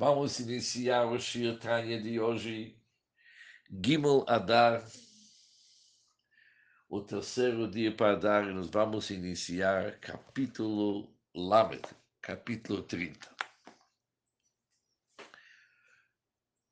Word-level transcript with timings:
Vamos 0.00 0.40
iniciar 0.40 1.04
o 1.04 1.20
Shir 1.20 1.58
de 2.02 2.18
hoje, 2.18 2.74
Gimel 3.70 4.24
Adar, 4.26 4.82
o 6.88 7.02
terceiro 7.02 7.70
dia 7.70 7.94
para 7.94 8.12
Adar, 8.14 8.48
e 8.48 8.54
nós 8.54 8.70
vamos 8.70 9.10
iniciar 9.10 10.00
capítulo 10.00 11.14
Lamed, 11.34 11.82
capítulo 12.22 12.82
30. 12.82 13.28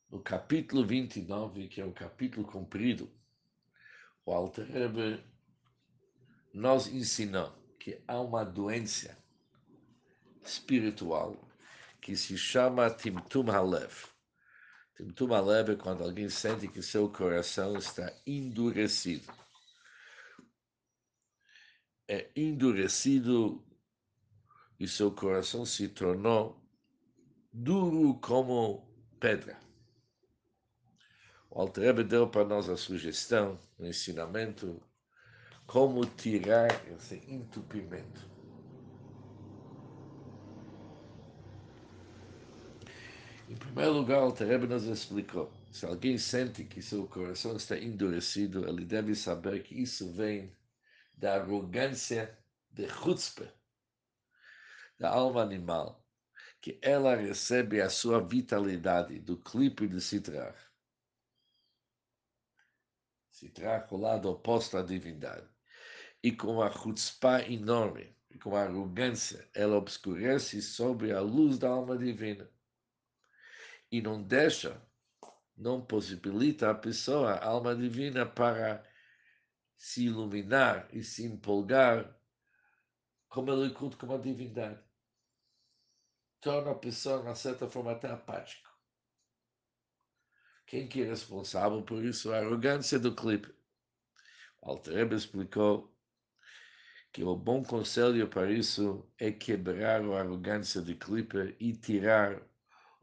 No 0.08 0.22
capítulo 0.22 0.86
29, 0.86 1.68
que 1.68 1.82
é 1.82 1.84
um 1.84 1.92
capítulo 1.92 2.46
comprido, 2.46 3.12
o 4.24 4.32
Alter 4.32 4.64
Rebbe 4.64 5.22
nos 6.54 6.86
ensinou 6.86 7.52
que 7.78 8.02
há 8.08 8.18
uma 8.18 8.42
doença 8.42 9.22
espiritual 10.42 11.47
que 12.00 12.16
se 12.16 12.36
chama 12.36 12.90
Timtum 12.90 13.50
Halev. 13.50 14.06
Timtum 14.96 15.32
Halev 15.32 15.72
é 15.72 15.76
quando 15.76 16.02
alguém 16.02 16.28
sente 16.28 16.68
que 16.68 16.82
seu 16.82 17.08
coração 17.08 17.76
está 17.76 18.12
endurecido. 18.26 19.32
É 22.08 22.30
endurecido 22.34 23.64
e 24.78 24.86
seu 24.86 25.10
coração 25.10 25.66
se 25.66 25.88
tornou 25.88 26.60
duro 27.52 28.14
como 28.20 28.88
pedra. 29.18 29.58
O 31.50 31.60
Altrebe 31.60 32.04
deu 32.04 32.28
para 32.28 32.44
nós 32.44 32.68
a 32.68 32.76
sugestão, 32.76 33.58
o 33.78 33.84
ensinamento, 33.84 34.80
como 35.66 36.04
tirar 36.06 36.68
esse 36.88 37.16
entupimento. 37.26 38.37
Em 43.48 43.56
primeiro 43.56 43.94
lugar, 43.94 44.24
o 44.24 44.32
Terebe 44.32 44.66
nos 44.66 44.84
explicou: 44.84 45.50
se 45.72 45.86
alguém 45.86 46.18
sente 46.18 46.64
que 46.64 46.82
seu 46.82 47.06
coração 47.08 47.56
está 47.56 47.78
endurecido, 47.78 48.68
ele 48.68 48.84
deve 48.84 49.14
saber 49.14 49.62
que 49.62 49.74
isso 49.74 50.12
vem 50.12 50.54
da 51.14 51.36
arrogância 51.36 52.38
de 52.70 52.86
chutzpah, 52.90 53.50
da 54.98 55.08
alma 55.08 55.40
animal, 55.40 56.06
que 56.60 56.78
ela 56.82 57.16
recebe 57.16 57.80
a 57.80 57.88
sua 57.88 58.20
vitalidade 58.20 59.18
do 59.18 59.38
clipe 59.38 59.88
de 59.88 59.98
Citrar. 59.98 60.54
Citrar, 63.30 63.88
o 63.90 63.96
lado 63.96 64.28
oposto 64.28 64.76
à 64.76 64.82
divindade. 64.82 65.48
E 66.22 66.32
com 66.32 66.60
a 66.60 66.70
chutzpah 66.70 67.40
enorme, 67.50 68.14
e 68.30 68.36
com 68.36 68.54
a 68.54 68.64
arrogância, 68.64 69.48
ela 69.54 69.78
obscurece 69.78 70.60
sobre 70.60 71.12
a 71.12 71.20
luz 71.20 71.56
da 71.56 71.70
alma 71.70 71.96
divina 71.96 72.46
e 73.90 74.00
não 74.00 74.22
deixa, 74.22 74.80
não 75.56 75.84
possibilita 75.84 76.70
a 76.70 76.74
pessoa, 76.74 77.32
a 77.32 77.46
alma 77.46 77.74
divina, 77.74 78.26
para 78.26 78.84
se 79.76 80.06
iluminar 80.06 80.88
e 80.92 81.02
se 81.02 81.24
empolgar 81.24 82.16
como 83.28 83.52
ele 83.52 83.72
culto 83.72 83.96
como 83.96 84.14
a 84.14 84.18
divindade. 84.18 84.82
Torna 86.40 86.72
a 86.72 86.74
pessoa, 86.74 87.32
de 87.32 87.38
certa 87.38 87.68
forma, 87.68 87.92
até 87.92 88.08
apático. 88.08 88.68
Quem 90.66 90.86
que 90.86 91.02
é 91.02 91.06
responsável 91.06 91.82
por 91.82 92.04
isso? 92.04 92.32
A 92.32 92.38
arrogância 92.38 92.98
do 92.98 93.14
clipe. 93.14 93.52
Alter 94.62 95.12
explicou 95.12 95.96
que 97.12 97.24
o 97.24 97.34
bom 97.34 97.62
conselho 97.62 98.28
para 98.28 98.50
isso 98.50 99.10
é 99.18 99.32
quebrar 99.32 100.02
a 100.02 100.20
arrogância 100.20 100.80
do 100.80 100.94
clipe 100.96 101.56
e 101.58 101.72
tirar 101.72 102.42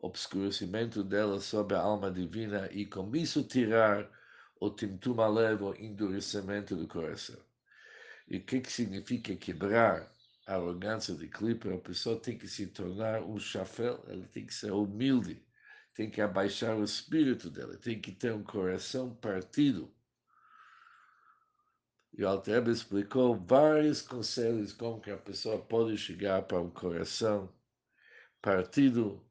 obscurecimento 0.05 1.03
dela 1.03 1.39
sobre 1.39 1.75
a 1.75 1.81
alma 1.81 2.11
divina 2.11 2.69
e 2.71 2.85
com 2.85 3.15
isso 3.15 3.43
tirar 3.43 4.07
o 4.59 4.69
timtum 4.69 5.19
alev, 5.19 5.63
o 5.63 5.75
endurecimento 5.75 6.75
do 6.75 6.87
coração. 6.87 7.39
E 8.27 8.37
o 8.37 8.43
que, 8.43 8.61
que 8.61 8.71
significa 8.71 9.35
quebrar 9.35 10.11
a 10.47 10.53
arrogância 10.53 11.15
de 11.15 11.27
clipe? 11.27 11.73
A 11.73 11.77
pessoa 11.77 12.19
tem 12.19 12.37
que 12.37 12.47
se 12.47 12.67
tornar 12.67 13.21
um 13.23 13.39
chafel, 13.39 14.03
ela 14.07 14.25
tem 14.27 14.45
que 14.45 14.53
ser 14.53 14.71
humilde, 14.71 15.43
tem 15.95 16.09
que 16.09 16.21
abaixar 16.21 16.77
o 16.77 16.83
espírito 16.83 17.49
dela, 17.49 17.75
tem 17.77 17.99
que 17.99 18.11
ter 18.11 18.31
um 18.31 18.43
coração 18.43 19.15
partido. 19.15 19.91
E 22.13 22.23
o 22.23 22.29
Alteb 22.29 22.69
explicou 22.69 23.35
vários 23.35 24.01
conselhos 24.01 24.71
como 24.71 25.01
que 25.01 25.11
a 25.11 25.17
pessoa 25.17 25.59
pode 25.59 25.97
chegar 25.97 26.43
para 26.43 26.61
um 26.61 26.69
coração 26.69 27.51
partido 28.41 29.24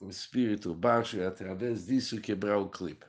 o 0.00 0.08
espírito 0.08 0.74
baixo 0.74 1.16
e 1.16 1.24
através 1.24 1.86
disso 1.86 2.20
quebrar 2.20 2.58
o 2.58 2.68
clipe. 2.68 3.06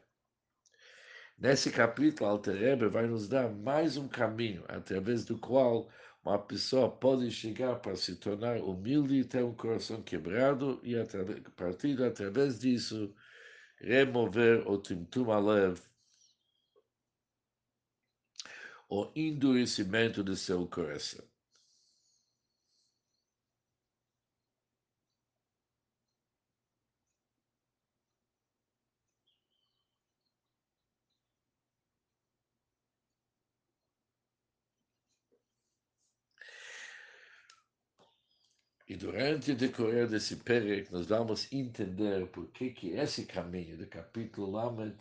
Nesse 1.38 1.72
capítulo, 1.72 2.30
Alter 2.30 2.90
vai 2.90 3.08
nos 3.08 3.28
dar 3.28 3.50
mais 3.50 3.96
um 3.96 4.08
caminho 4.08 4.66
através 4.68 5.24
do 5.24 5.38
qual 5.38 5.90
uma 6.24 6.38
pessoa 6.38 6.92
pode 6.92 7.32
chegar 7.32 7.80
para 7.80 7.96
se 7.96 8.16
tornar 8.18 8.58
humilde 8.58 9.16
e 9.16 9.24
ter 9.24 9.44
um 9.44 9.56
coração 9.56 10.02
quebrado 10.02 10.80
e, 10.84 10.98
a 10.98 11.06
partir 11.56 12.02
através 12.04 12.60
disso, 12.60 13.16
remover 13.80 14.68
o 14.70 14.78
timtum 14.78 15.32
alev, 15.32 15.80
o 18.90 19.10
endurecimento 19.16 20.24
do 20.24 20.36
seu 20.36 20.68
coração. 20.68 21.29
E 38.90 38.96
durante 38.96 39.52
o 39.52 39.56
decorrer 39.56 40.08
desse 40.08 40.38
período, 40.38 40.94
nós 40.94 41.06
vamos 41.06 41.54
entender 41.54 42.26
por 42.26 42.48
que, 42.48 42.72
que 42.72 42.90
esse 42.94 43.24
caminho 43.24 43.78
do 43.78 43.86
capítulo 43.86 44.50
Lamed 44.50 44.98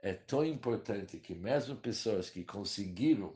é 0.00 0.12
tão 0.12 0.44
importante 0.44 1.16
que 1.16 1.34
mesmo 1.34 1.74
pessoas 1.74 2.28
que 2.28 2.44
conseguiram 2.44 3.34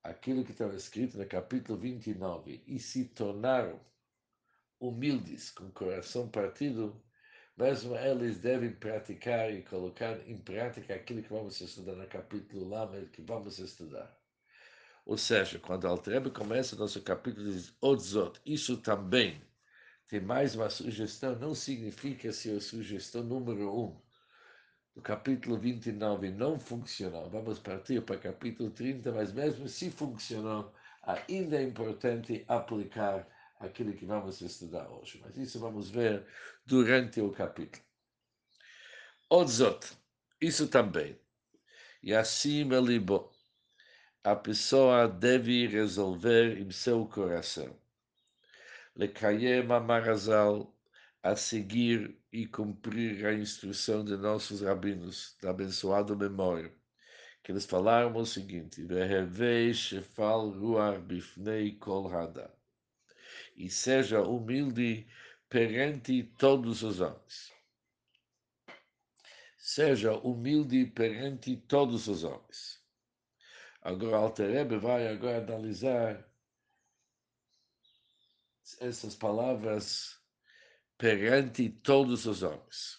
aquilo 0.00 0.44
que 0.44 0.52
estava 0.52 0.76
escrito 0.76 1.18
no 1.18 1.26
capítulo 1.26 1.76
29 1.76 2.62
e 2.68 2.78
se 2.78 3.06
tornaram 3.06 3.80
humildes, 4.78 5.50
com 5.50 5.64
o 5.64 5.72
coração 5.72 6.28
partido, 6.28 7.02
mesmo 7.56 7.96
eles 7.96 8.38
devem 8.38 8.70
praticar 8.70 9.52
e 9.52 9.62
colocar 9.62 10.20
em 10.24 10.38
prática 10.38 10.94
aquilo 10.94 11.20
que 11.20 11.30
vamos 11.30 11.60
estudar 11.60 11.96
no 11.96 12.06
capítulo 12.06 12.68
Lamed, 12.68 13.10
que 13.10 13.22
vamos 13.22 13.58
estudar. 13.58 14.17
Ou 15.08 15.16
seja, 15.16 15.58
quando 15.58 15.88
Altrebe 15.88 16.30
começa 16.30 16.76
o 16.76 16.78
nosso 16.78 17.00
capítulo 17.00 17.50
de 17.50 17.72
Odzot, 17.80 18.38
isso 18.44 18.76
também 18.76 19.40
tem 20.06 20.20
mais 20.20 20.54
uma 20.54 20.68
sugestão, 20.68 21.34
não 21.38 21.54
significa 21.54 22.30
ser 22.30 22.58
a 22.58 22.60
sugestão 22.60 23.22
número 23.24 23.74
um. 23.74 23.98
O 24.94 25.00
capítulo 25.00 25.58
29 25.58 26.30
não 26.30 26.60
funcionou. 26.60 27.30
Vamos 27.30 27.58
partir 27.58 28.02
para 28.02 28.16
o 28.16 28.20
capítulo 28.20 28.70
30, 28.70 29.10
mas 29.10 29.32
mesmo 29.32 29.66
se 29.66 29.90
funcionou, 29.90 30.74
ainda 31.02 31.56
é 31.56 31.62
importante 31.62 32.44
aplicar 32.46 33.26
aquilo 33.60 33.94
que 33.94 34.04
vamos 34.04 34.42
estudar 34.42 34.90
hoje. 34.90 35.18
Mas 35.24 35.38
isso 35.38 35.58
vamos 35.58 35.88
ver 35.88 36.26
durante 36.66 37.18
o 37.22 37.32
capítulo. 37.32 37.82
Odzot, 39.30 39.90
isso 40.38 40.68
também. 40.68 41.18
E 42.02 42.14
assim 42.14 42.70
ele 42.70 43.00
a 44.30 44.36
pessoa 44.36 45.08
deve 45.08 45.66
resolver 45.66 46.58
em 46.58 46.70
seu 46.70 47.06
coração. 47.06 47.74
Lekayem 48.94 49.62
Marazal 49.62 50.76
a 51.22 51.34
seguir 51.34 52.14
e 52.30 52.46
cumprir 52.46 53.24
a 53.24 53.32
instrução 53.32 54.04
de 54.04 54.18
nossos 54.18 54.60
rabinos, 54.60 55.34
da 55.40 55.48
abençoada 55.48 56.14
memória, 56.14 56.70
que 57.42 57.52
eles 57.52 57.64
falaram 57.64 58.14
o 58.14 58.26
seguinte: 58.26 58.84
Vehevei 58.84 59.72
shefal 59.72 60.50
ruar 60.50 61.00
bifnei 61.00 61.76
kol 61.76 62.14
hada. 62.14 62.52
E 63.56 63.70
seja 63.70 64.20
humilde 64.20 65.06
perante 65.48 66.22
todos 66.36 66.82
os 66.82 67.00
homens. 67.00 67.50
Seja 69.56 70.18
humilde 70.18 70.84
perante 70.84 71.56
todos 71.56 72.08
os 72.08 72.24
homens. 72.24 72.77
Agora, 73.88 74.18
Alterebe 74.18 74.76
vai 74.76 75.08
agora 75.08 75.38
analisar 75.38 76.30
essas 78.82 79.16
palavras 79.16 80.20
perante 80.98 81.70
todos 81.70 82.26
os 82.26 82.42
homens. 82.42 82.98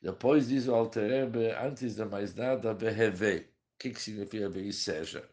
Depois 0.00 0.48
diz 0.48 0.66
o 0.66 0.74
Alterebe, 0.74 1.52
antes 1.52 1.94
de 1.94 2.04
mais 2.04 2.34
nada, 2.34 2.74
verreve. 2.74 3.54
O 3.74 3.78
que, 3.78 3.90
que 3.90 4.00
significa 4.00 4.48
ver 4.48 4.72
seja? 4.72 5.32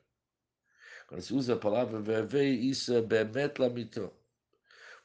Quando 1.07 1.21
se 1.23 1.33
usa 1.33 1.55
a 1.55 1.59
palavra 1.59 1.99
verve, 1.99 2.51
isso 2.51 2.93
é 2.93 3.01
bemet 3.01 3.59
lamito. 3.59 4.13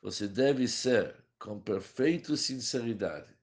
Você 0.02 0.28
deve 0.28 0.68
ser 0.68 1.24
com 1.38 1.58
perfeita 1.58 2.36
sinceridade. 2.36 3.34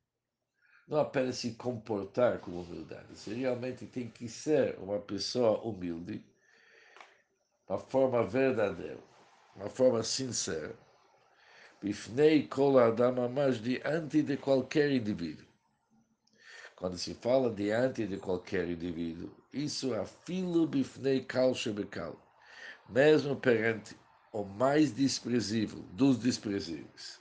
Não 0.88 1.00
apenas 1.00 1.38
se 1.38 1.54
comportar 1.54 2.39
com 2.39 2.51
humildade. 2.51 3.16
Você 3.16 3.33
realmente 3.33 3.86
tem 3.86 4.10
que 4.10 4.28
ser 4.28 4.78
uma 4.80 5.00
pessoa 5.00 5.60
humilde, 5.62 6.24
uma 7.68 7.78
forma 7.78 8.24
verdadeira, 8.25 9.00
uma 9.56 9.69
forma 9.69 10.04
sincera. 10.04 10.75
Bifnei 11.81 12.48
kol 12.48 12.78
adam 12.78 13.30
mais 13.30 13.62
diante 13.62 14.22
de 14.22 14.38
qualquer 14.38 14.92
indivíduo. 14.92 15.48
Quando 16.75 16.98
se 16.98 17.13
fala 17.13 17.54
diante 17.54 18.07
de 18.07 18.18
qualquer 18.18 18.68
indivíduo, 18.68 19.31
isso 19.54 19.94
é 19.94 20.04
filo 20.04 20.66
bifnei 20.66 21.24
kal 21.24 21.54
mesmo 22.89 23.36
perante 23.36 23.95
o 24.33 24.44
mais 24.44 24.92
desprezível 24.92 25.80
dos 25.94 26.18
desprezíveis. 26.18 27.20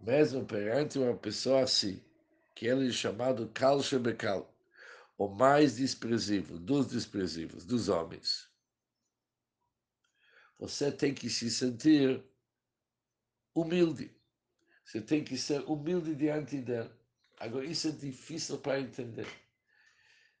Mesmo 0.00 0.44
perante 0.44 0.98
uma 0.98 1.16
pessoa 1.16 1.62
assim, 1.62 2.02
que 2.54 2.66
ele 2.66 2.88
é 2.88 2.92
chamado 2.92 3.48
kal 3.48 3.82
shebekal, 3.82 4.54
o 5.18 5.28
mais 5.28 5.76
desprezível 5.76 6.58
dos 6.58 6.88
desprezíveis, 6.88 7.64
dos 7.64 7.88
homens. 7.88 8.48
Você 10.58 10.90
tem 10.90 11.14
que 11.14 11.28
se 11.28 11.50
sentir 11.50 12.22
humilde. 13.54 14.14
Você 14.84 15.00
tem 15.00 15.24
que 15.24 15.36
ser 15.36 15.60
humilde 15.62 16.14
diante 16.14 16.60
dele. 16.60 16.90
Agora, 17.38 17.66
isso 17.66 17.88
é 17.88 17.90
difícil 17.90 18.58
para 18.58 18.80
entender. 18.80 19.26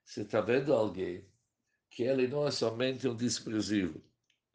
Você 0.04 0.22
está 0.22 0.40
vendo 0.40 0.72
alguém 0.72 1.28
que 1.90 2.04
ele 2.04 2.28
não 2.28 2.46
é 2.46 2.50
somente 2.50 3.08
um 3.08 3.16
desprezível, 3.16 4.02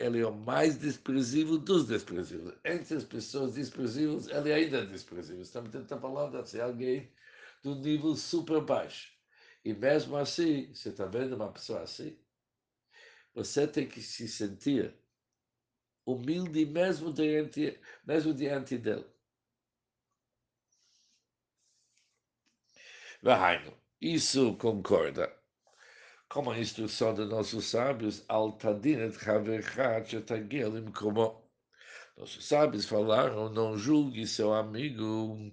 ele 0.02 0.20
é 0.20 0.28
o 0.28 0.34
mais 0.34 0.78
desprezível 0.78 1.58
dos 1.58 1.88
desprezíveis. 1.88 2.58
Entre 2.66 2.96
as 2.96 3.04
pessoas 3.04 3.54
desprezíveis, 3.54 4.28
ele 4.28 4.52
ainda 4.52 4.80
é 4.80 4.86
desprezível. 4.86 5.42
Estamos 5.42 5.72
falar 5.88 6.30
de 6.30 6.62
alguém 6.62 7.12
do 7.64 7.76
nível 7.76 8.16
super 8.16 8.62
baixo. 8.62 9.12
E 9.64 9.74
mesmo 9.74 10.18
assim, 10.18 10.74
você 10.74 10.90
está 10.90 11.06
vendo 11.06 11.36
uma 11.36 11.52
pessoa 11.52 11.82
assim? 11.82 12.18
Você 13.34 13.68
tem 13.68 13.88
que 13.88 14.02
se 14.02 14.28
sentir 14.28 14.94
humilde 16.06 16.66
mesmo 16.66 17.14
diante, 17.14 17.80
mesmo 18.06 18.34
diante 18.34 18.78
dele. 18.78 19.06
Vahaino, 23.22 23.78
isso 24.02 24.56
concorda 24.58 25.41
com 26.34 26.50
a 26.50 26.58
instrução 26.58 27.14
de 27.14 27.26
nossos 27.26 27.66
sábios, 27.66 28.24
Altadinet 28.30 29.18
Haverchat 29.30 30.22
Tagelim 30.22 30.90
como 30.94 31.44
nossos 32.18 32.48
sábios 32.48 32.86
falaram, 32.86 33.50
não 33.50 33.78
julgue 33.78 34.26
seu 34.26 34.54
amigo 34.54 35.52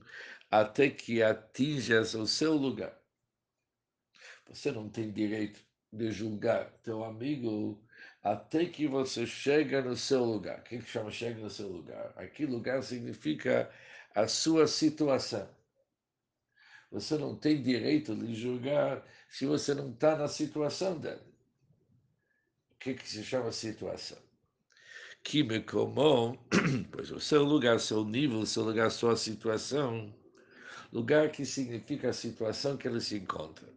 até 0.48 0.88
que 0.88 1.20
atinjas 1.20 2.14
o 2.14 2.28
seu 2.28 2.54
lugar. 2.54 2.96
Você 4.46 4.70
não 4.70 4.88
tem 4.88 5.10
direito 5.10 5.60
de 5.92 6.12
julgar 6.12 6.70
teu 6.84 7.02
amigo 7.02 7.82
até 8.22 8.64
que 8.64 8.86
você 8.86 9.26
chega 9.26 9.82
no 9.82 9.96
seu 9.96 10.24
lugar. 10.24 10.60
O 10.60 10.62
que 10.62 10.80
chama 10.82 11.10
chega 11.10 11.40
no 11.40 11.50
seu 11.50 11.68
lugar? 11.68 12.12
Aqui 12.16 12.46
lugar 12.46 12.84
significa 12.84 13.68
a 14.14 14.28
sua 14.28 14.68
situação. 14.68 15.48
Você 16.92 17.18
não 17.18 17.36
tem 17.36 17.62
direito 17.62 18.14
de 18.14 18.32
julgar 18.34 19.04
se 19.28 19.46
você 19.46 19.74
não 19.74 19.90
está 19.90 20.16
na 20.16 20.26
situação 20.26 20.98
dele. 20.98 21.20
O 22.72 22.78
que, 22.78 22.94
que 22.94 23.08
se 23.08 23.22
chama 23.22 23.52
situação? 23.52 24.18
Que 25.22 25.42
me 25.42 25.60
comum, 25.60 26.38
pois 26.90 27.10
o 27.10 27.20
seu 27.20 27.44
lugar, 27.44 27.78
seu 27.78 28.04
nível, 28.04 28.46
seu 28.46 28.64
lugar, 28.64 28.90
sua 28.90 29.16
situação, 29.16 30.14
lugar 30.92 31.30
que 31.30 31.44
significa 31.44 32.10
a 32.10 32.12
situação 32.12 32.76
que 32.76 32.88
ele 32.88 33.00
se 33.00 33.16
encontra, 33.16 33.68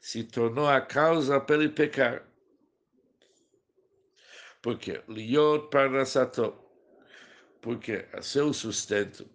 se 0.00 0.22
tornou 0.22 0.68
a 0.68 0.80
causa 0.80 1.40
para 1.40 1.56
ele 1.56 1.68
pecar. 1.68 2.26
Porque 4.62 5.02
liot 5.08 5.70
parnasato, 5.70 6.54
porque 7.60 8.06
a 8.12 8.22
seu 8.22 8.52
sustento, 8.52 9.28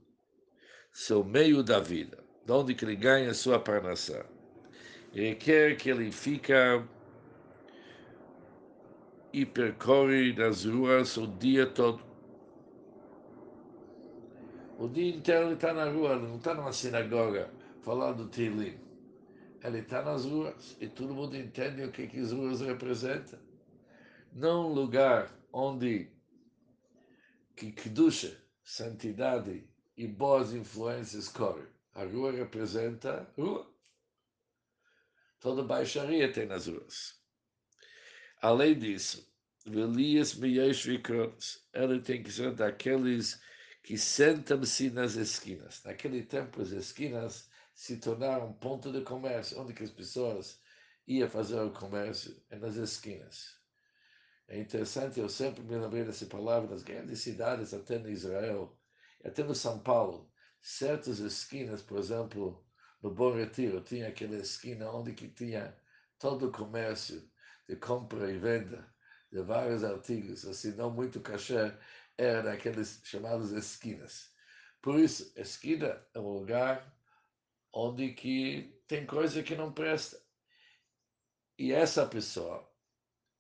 seu 0.94 1.24
meio 1.24 1.64
da 1.64 1.80
vida, 1.80 2.24
de 2.46 2.52
onde 2.52 2.76
que 2.76 2.86
ele 2.86 2.96
ganha 2.96 3.34
sua 3.34 3.60
parnassá, 3.60 4.24
ele 5.16 5.36
quer 5.36 5.78
que 5.78 5.90
ele 5.90 6.12
fica 6.12 6.86
e 9.32 9.46
percorre 9.46 10.34
nas 10.34 10.66
ruas 10.66 11.16
o 11.16 11.26
dia 11.26 11.66
todo. 11.66 12.04
O 14.78 14.90
dia 14.90 15.16
inteiro 15.16 15.46
ele 15.46 15.54
está 15.54 15.74
na 15.74 15.90
rua, 15.90 16.16
ele 16.16 16.28
não 16.28 16.36
está 16.36 16.54
numa 16.54 16.74
sinagoga 16.74 17.50
falando 17.82 18.28
Tilim. 18.28 18.78
Ele 19.64 19.80
está 19.80 20.04
nas 20.04 20.26
ruas 20.26 20.76
e 20.82 20.88
todo 20.90 21.16
mundo 21.16 21.38
entende 21.38 21.84
o 21.84 21.92
que, 21.92 22.08
que 22.08 22.20
as 22.20 22.34
ruas 22.34 22.60
representam. 22.60 23.40
Não 24.34 24.70
um 24.70 24.74
lugar 24.74 25.32
onde 25.54 26.12
que 27.56 27.72
Kedusha, 27.72 28.38
santidade 28.64 29.66
e 29.96 30.08
boas 30.08 30.54
influências 30.54 31.30
correm. 31.30 31.68
A 31.94 32.04
rua 32.04 32.34
representa 32.34 33.26
rua. 33.38 33.75
Toda 35.46 35.62
baixaria 35.62 36.34
tem 36.34 36.48
ruas. 36.48 37.22
Além 38.42 38.80
disso, 38.80 39.32
Velias 39.64 40.34
Meyeshvikrones, 40.34 41.64
ele 41.72 42.02
tem 42.02 42.24
que 42.24 42.32
ser 42.32 42.56
daqueles 42.56 43.40
que 43.84 43.96
sentam-se 43.96 44.90
nas 44.90 45.14
esquinas. 45.14 45.84
Naquele 45.84 46.24
tempo, 46.24 46.64
as 46.64 46.72
esquinas 46.72 47.48
se 47.76 47.98
tornaram 47.98 48.48
um 48.48 48.54
ponto 48.54 48.92
de 48.92 49.02
comércio, 49.02 49.62
onde 49.62 49.84
as 49.84 49.92
pessoas 49.92 50.60
iam 51.06 51.30
fazer 51.30 51.60
o 51.60 51.70
comércio, 51.70 52.44
é 52.50 52.58
nas 52.58 52.76
esquinas. 52.76 53.56
É 54.48 54.60
interessante, 54.60 55.20
eu 55.20 55.30
sempre 55.30 55.62
me 55.62 55.78
lembrei 55.78 56.06
dessa 56.06 56.26
palavra 56.26 56.72
nas 56.72 56.82
grandes 56.82 57.20
cidades, 57.20 57.72
até 57.72 58.00
no 58.00 58.10
Israel, 58.10 58.76
até 59.24 59.44
no 59.44 59.54
São 59.54 59.78
Paulo, 59.78 60.28
certas 60.60 61.20
esquinas, 61.20 61.84
por 61.84 62.00
exemplo, 62.00 62.66
no 63.02 63.14
Bom 63.14 63.34
Retiro, 63.34 63.82
tinha 63.82 64.08
aquela 64.08 64.36
esquina 64.36 64.90
onde 64.92 65.14
que 65.14 65.28
tinha 65.28 65.76
todo 66.20 66.48
o 66.48 66.52
comércio 66.52 67.30
de 67.68 67.76
compra 67.76 68.32
e 68.32 68.38
venda 68.38 68.94
de 69.32 69.42
vários 69.42 69.84
artigos, 69.84 70.46
assim, 70.46 70.72
não 70.72 70.90
muito 70.92 71.20
cachê, 71.22 71.74
era 72.18 72.44
naqueles 72.44 73.02
chamados 73.04 73.52
esquinas. 73.52 74.34
Por 74.82 75.00
isso, 75.00 75.32
esquina 75.36 76.06
é 76.14 76.20
um 76.20 76.30
lugar 76.30 76.96
onde 77.74 78.14
que 78.14 78.82
tem 78.88 79.06
coisa 79.06 79.44
que 79.44 79.56
não 79.56 79.74
presta. 79.74 80.22
E 81.58 81.74
essa 81.74 82.06
pessoa 82.08 82.70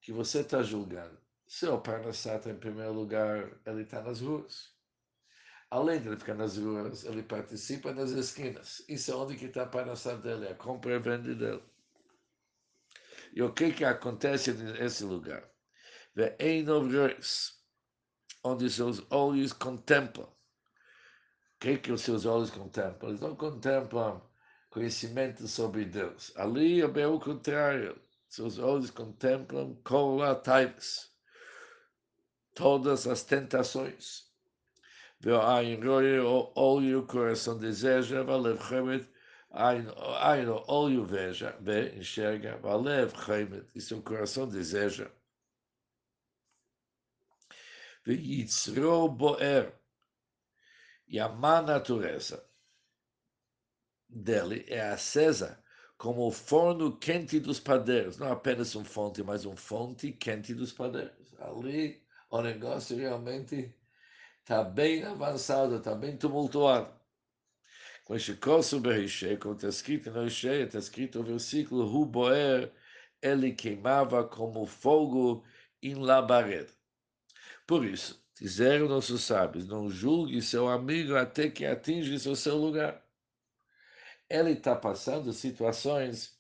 que 0.01 0.11
você 0.11 0.41
está 0.41 0.61
julgando, 0.61 1.19
seu 1.47 1.79
Parnassá 1.79 2.35
está 2.35 2.49
em 2.49 2.59
primeiro 2.59 2.93
lugar, 2.93 3.59
ele 3.65 3.83
está 3.83 4.01
nas 4.01 4.21
ruas. 4.21 4.74
Além 5.75 5.99
de 5.99 6.15
ficar 6.15 6.35
nas 6.35 6.57
ruas, 6.57 7.03
ele 7.03 7.21
participa 7.21 7.91
nas 7.91 8.11
esquinas. 8.11 8.81
Isso 8.87 9.11
é 9.11 9.15
onde 9.15 9.35
que 9.35 9.47
está 9.47 9.63
a 9.63 9.67
Parnassá 9.67 10.15
dele, 10.15 10.47
a 10.47 10.55
compra 10.55 10.95
e 10.95 10.99
venda 10.99 11.35
dele. 11.35 11.61
E 13.33 13.43
o 13.43 13.51
que, 13.51 13.73
que 13.73 13.83
acontece 13.83 14.53
nesse 14.53 15.03
lugar? 15.03 15.43
onde 18.41 18.69
seus 18.69 19.05
olhos 19.11 19.51
contemplam. 19.51 20.27
O 20.27 20.31
que, 21.59 21.77
que 21.77 21.91
os 21.91 22.03
seus 22.03 22.25
olhos 22.25 22.51
contemplam? 22.51 23.09
Eles 23.09 23.19
não 23.19 23.35
contemplam 23.35 24.21
conhecimento 24.69 25.45
sobre 25.45 25.83
Deus. 25.83 26.31
Ali 26.37 26.83
é 26.83 26.87
bem 26.87 27.05
o 27.05 27.19
contrário. 27.19 28.01
Seus 28.29 28.59
olhos 28.59 28.91
contemplam 28.91 29.75
colataibes, 29.83 31.11
todas 32.53 33.05
as 33.07 33.23
tentações. 33.23 34.33
Olho, 35.27 36.99
o 36.99 37.07
coração 37.07 37.57
deseja, 37.57 38.21
valev 38.21 38.61
chemet, 38.61 39.09
o 39.49 40.71
olho 40.71 41.03
veja, 41.03 41.57
vê, 41.59 41.95
enxerga, 41.95 42.57
valev 42.57 43.11
chemet, 43.25 43.65
e 43.73 43.81
seu 43.81 44.03
coração 44.03 44.47
deseja. 44.47 45.11
Veitzro 48.05 49.07
boer, 49.07 49.73
e 51.07 51.19
a 51.19 51.27
má 51.27 51.59
natureza 51.59 52.47
dele 54.07 54.63
é 54.67 54.81
acesa 54.81 55.63
como 55.97 56.27
o 56.27 56.31
forno 56.31 56.99
quente 56.99 57.39
dos 57.39 57.59
padeiros, 57.59 58.17
não 58.17 58.31
apenas 58.31 58.75
um 58.75 58.85
fonte, 58.85 59.23
mas 59.23 59.43
um 59.43 59.55
fonte 59.55 60.11
quente 60.11 60.53
dos 60.53 60.71
padeiros. 60.71 61.33
Ali 61.39 62.05
o 62.29 62.41
negócio 62.43 62.95
realmente 62.95 63.73
está 64.45 64.63
bem 64.63 65.03
avançado, 65.03 65.77
está 65.77 65.95
bem 65.95 66.15
tumultuado. 66.15 66.93
Com 68.05 68.15
curso 68.39 68.79
Berishé, 68.79 69.37
como 69.37 69.55
está 69.55 69.69
escrito 69.69 70.11
no 70.11 70.27
Ishé, 70.27 70.61
está 70.61 70.77
escrito 70.77 71.19
o 71.19 71.23
versículo, 71.23 71.87
Ruboer, 71.87 72.71
ele 73.23 73.53
queimava 73.53 74.23
como 74.23 74.67
fogo 74.67 75.43
em 75.81 75.95
labareda. 75.95 76.71
Por 77.65 77.83
isso, 77.83 78.23
disseram 78.39 78.87
nossos 78.87 79.23
sábios, 79.23 79.67
não 79.67 79.89
julgue 79.89 80.39
seu 80.43 80.67
amigo 80.67 81.15
até 81.15 81.49
que 81.49 81.65
atinja 81.65 82.29
o 82.29 82.35
seu 82.35 82.55
lugar. 82.55 83.03
Ele 84.29 84.51
está 84.51 84.75
passando 84.75 85.33
situações 85.33 86.39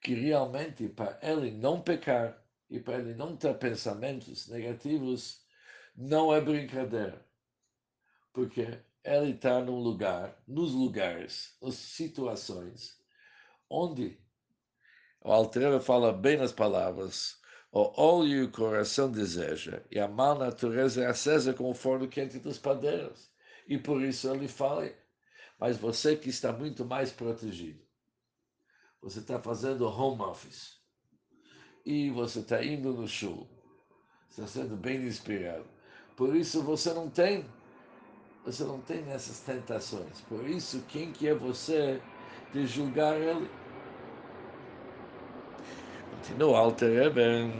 que 0.00 0.14
realmente, 0.14 0.88
para 0.88 1.18
ele 1.22 1.50
não 1.50 1.82
pecar 1.82 2.40
e 2.70 2.78
para 2.78 3.00
ele 3.00 3.14
não 3.14 3.36
ter 3.36 3.58
pensamentos 3.58 4.46
negativos, 4.46 5.41
não 5.94 6.32
é 6.32 6.40
brincadeira. 6.40 7.24
Porque 8.32 8.82
ele 9.04 9.32
está 9.32 9.60
num 9.60 9.78
lugar, 9.78 10.40
nos 10.46 10.72
lugares, 10.72 11.56
nas 11.60 11.74
situações, 11.74 12.98
onde 13.68 14.18
o 15.20 15.30
Altreva 15.30 15.80
fala 15.80 16.12
bem 16.12 16.40
as 16.40 16.52
palavras, 16.52 17.40
o 17.70 17.92
olho 18.00 18.28
e 18.28 18.42
o 18.42 18.50
coração 18.50 19.10
deseja, 19.10 19.82
e 19.90 19.98
a 19.98 20.08
má 20.08 20.34
natureza 20.34 21.02
é 21.02 21.06
acesa 21.06 21.54
como 21.54 21.70
o 21.70 21.74
forno 21.74 22.08
quente 22.08 22.38
dos 22.38 22.58
padeiros. 22.58 23.30
E 23.68 23.78
por 23.78 24.02
isso 24.02 24.28
ele 24.30 24.48
fala, 24.48 24.90
mas 25.58 25.76
você 25.76 26.16
que 26.16 26.28
está 26.28 26.52
muito 26.52 26.84
mais 26.84 27.12
protegido, 27.12 27.82
você 29.00 29.20
está 29.20 29.40
fazendo 29.40 29.86
home 29.86 30.22
office, 30.22 30.80
e 31.84 32.10
você 32.10 32.40
está 32.40 32.62
indo 32.64 32.92
no 32.92 33.08
show, 33.08 33.48
está 34.28 34.46
sendo 34.46 34.76
bem 34.76 35.04
inspirado. 35.04 35.68
Por 36.16 36.36
isso 36.36 36.62
você 36.62 36.92
não 36.92 37.08
tem 37.08 37.44
você 38.44 38.64
não 38.64 38.80
tem 38.80 39.08
essas 39.10 39.40
tentações. 39.40 40.20
Por 40.22 40.48
isso, 40.48 40.84
quem 40.88 41.12
que 41.12 41.28
é 41.28 41.34
você 41.34 42.00
de 42.52 42.66
julgar 42.66 43.20
ele? 43.20 43.48
Continua 46.10 46.58
Alter 46.58 47.06
Eben. 47.06 47.52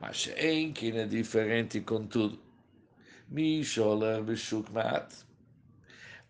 Mas 0.00 0.28
que 0.74 0.90
é 0.90 1.06
diferente 1.06 1.80
com 1.80 2.06
tudo. 2.06 2.38
Misholer 3.28 4.22
Beshukmat. 4.22 5.12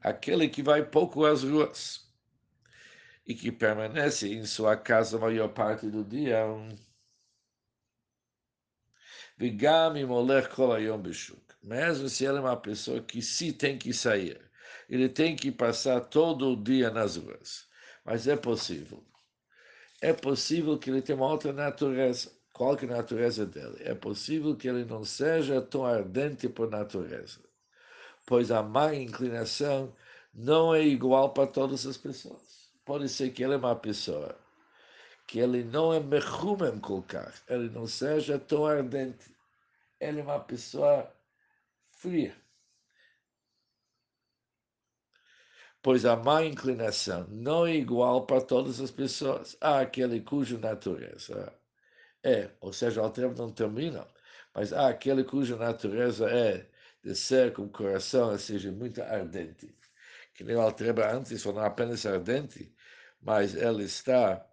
Aquele 0.00 0.48
que 0.48 0.62
vai 0.62 0.82
pouco 0.82 1.26
às 1.26 1.42
ruas 1.42 2.10
e 3.26 3.34
que 3.34 3.50
permanece 3.50 4.32
em 4.32 4.44
sua 4.46 4.76
casa 4.76 5.16
a 5.16 5.20
maior 5.20 5.48
parte 5.48 5.88
do 5.88 6.04
dia 6.04 6.46
Vigam 9.36 9.96
imolech 9.96 10.48
kol 10.50 10.72
hayom 10.72 11.02
beshuk. 11.02 11.40
Mesmo 11.62 12.08
se 12.08 12.24
ele 12.24 12.38
é 12.38 12.40
uma 12.40 12.56
pessoa 12.56 13.00
que 13.00 13.20
se 13.22 13.52
tem 13.52 13.78
que 13.78 13.92
sair, 13.92 14.40
ele 14.88 15.08
tem 15.08 15.34
que 15.34 15.50
passar 15.50 16.00
todo 16.02 16.52
o 16.52 16.56
dia 16.56 16.90
nas 16.90 17.16
ruas. 17.16 17.66
Mas 18.04 18.28
é 18.28 18.36
possível. 18.36 19.02
É 20.00 20.12
possível 20.12 20.78
que 20.78 20.90
ele 20.90 21.02
tenha 21.02 21.16
uma 21.16 21.28
outra 21.28 21.52
natureza. 21.52 22.30
Qual 22.52 22.76
que 22.76 22.84
é 22.84 22.88
a 22.88 22.96
natureza 22.98 23.44
dele? 23.46 23.78
É 23.80 23.94
possível 23.94 24.54
que 24.54 24.68
ele 24.68 24.84
não 24.84 25.04
seja 25.04 25.60
tão 25.60 25.84
ardente 25.84 26.48
por 26.48 26.70
natureza. 26.70 27.40
Pois 28.26 28.50
a 28.50 28.62
má 28.62 28.94
inclinação 28.94 29.92
não 30.32 30.74
é 30.74 30.82
igual 30.82 31.32
para 31.32 31.48
todas 31.48 31.86
as 31.86 31.96
pessoas. 31.96 32.70
Pode 32.84 33.08
ser 33.08 33.30
que 33.30 33.42
ele 33.42 33.54
é 33.54 33.56
uma 33.56 33.74
pessoa 33.74 34.38
que 35.26 35.38
ele 35.38 35.64
não 35.64 35.92
é 35.92 36.00
mechumem 36.00 36.78
colocar, 36.80 37.32
ele 37.48 37.68
não 37.70 37.86
seja 37.86 38.38
tão 38.38 38.66
ardente. 38.66 39.34
Ele 40.00 40.20
é 40.20 40.22
uma 40.22 40.40
pessoa 40.40 41.10
fria. 41.90 42.36
Pois 45.82 46.04
a 46.04 46.16
má 46.16 46.44
inclinação 46.44 47.26
não 47.28 47.66
é 47.66 47.74
igual 47.74 48.26
para 48.26 48.40
todas 48.40 48.80
as 48.80 48.90
pessoas. 48.90 49.56
Há 49.60 49.80
aquele 49.80 50.20
cuja 50.20 50.58
natureza 50.58 51.52
é, 52.24 52.50
ou 52.60 52.72
seja, 52.72 53.02
o 53.02 53.10
tempo 53.10 53.36
não 53.36 53.52
termina, 53.52 54.06
mas 54.54 54.72
há 54.72 54.88
aquele 54.88 55.24
cuja 55.24 55.56
natureza 55.56 56.28
é 56.30 56.66
de 57.02 57.14
ser 57.14 57.52
com 57.52 57.64
o 57.64 57.68
coração, 57.68 58.36
seja, 58.38 58.72
muito 58.72 59.02
ardente. 59.02 59.76
Que 60.34 60.42
nem 60.42 60.56
o 60.56 60.60
Altreba 60.62 61.12
antes 61.12 61.42
falou, 61.42 61.60
não 61.60 61.66
apenas 61.66 62.06
ardente, 62.06 62.74
mas 63.20 63.54
ele 63.54 63.84
está 63.84 64.44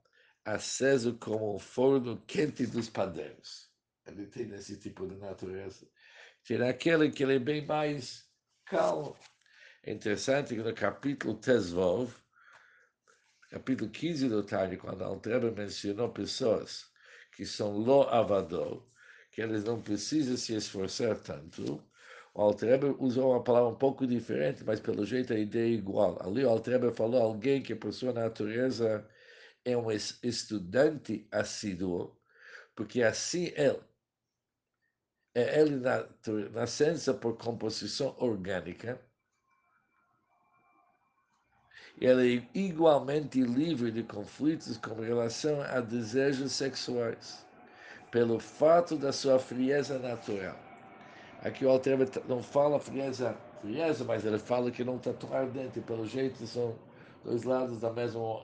aceso 0.52 1.18
como 1.18 1.56
o 1.56 1.60
forno 1.60 2.22
quente 2.28 2.66
dos 2.66 2.90
padeiros. 2.90 3.70
Ele 4.06 4.26
tem 4.28 4.52
esse 4.54 4.78
tipo 4.78 5.08
de 5.08 5.16
natureza. 5.16 5.88
Tem 6.46 6.62
aquele 6.62 7.12
que 7.12 7.24
ele 7.24 7.36
é 7.36 7.40
bem 7.40 7.66
mais 7.66 8.28
calmo. 8.66 9.16
É 9.84 9.92
interessante 9.92 10.56
que 10.56 10.62
no 10.62 10.74
capítulo 10.74 11.36
Tesvov, 11.36 12.14
capítulo 13.50 13.90
15 13.90 14.30
do 14.30 14.44
Tânia, 14.44 14.78
quando 14.78 15.04
Altreba 15.04 15.52
mencionou 15.52 16.10
pessoas 16.10 16.86
que 17.36 17.46
são 17.46 17.78
lo 17.78 18.04
avador, 18.04 18.86
que 19.32 19.42
eles 19.42 19.64
não 19.64 19.82
precisam 19.82 20.38
se 20.38 20.56
esforçar 20.56 21.18
tanto, 21.18 21.84
o 22.34 22.42
Altreba 22.42 22.96
usou 23.00 23.32
uma 23.32 23.44
palavra 23.44 23.70
um 23.70 23.76
pouco 23.76 24.08
diferente, 24.08 24.64
mas 24.64 24.80
pelo 24.80 25.06
jeito 25.06 25.34
a 25.34 25.40
ideia 25.40 25.66
é 25.66 25.74
igual. 25.74 26.18
Ali 26.26 26.46
o 26.46 26.50
Altreba 26.50 26.92
falou 26.94 27.22
alguém 27.22 27.62
que 27.62 27.76
por 27.76 27.92
sua 27.94 28.14
natureza 28.14 29.08
é 29.66 29.78
um 29.78 29.92
estudante 29.92 31.28
assíduo, 31.32 32.16
porque 32.76 33.04
assim 33.04 33.52
ele, 33.56 33.80
é 35.36 35.60
ele 35.60 35.76
na, 35.78 36.08
nascença 36.52 37.14
por 37.14 37.38
composição 37.38 38.16
orgânica, 38.18 39.00
ele 42.00 42.40
é 42.40 42.58
igualmente 42.58 43.42
livre 43.42 43.92
de 43.92 44.04
conflitos 44.04 44.78
com 44.78 44.96
relação 44.96 45.62
a 45.62 45.80
desejos 45.80 46.52
sexuais, 46.52 47.46
pelo 48.10 48.40
fato 48.40 48.98
da 48.98 49.12
sua 49.14 49.38
frieza 49.38 50.00
natural. 50.00 50.58
Aqui 51.44 51.66
o 51.66 51.70
Altreba 51.70 52.06
não 52.28 52.42
fala 52.42 52.80
frieza, 52.80 53.36
frieza, 53.62 54.04
mas 54.04 54.26
ele 54.26 54.40
fala 54.40 54.72
que 54.72 54.84
não 54.84 54.98
está 54.98 55.14
tão 55.14 55.34
ardente, 55.34 55.80
pelo 55.82 56.06
jeito 56.06 56.46
são 56.48 56.78
dois 57.24 57.44
lados 57.44 57.78
da 57.78 57.92
mesma 57.92 58.44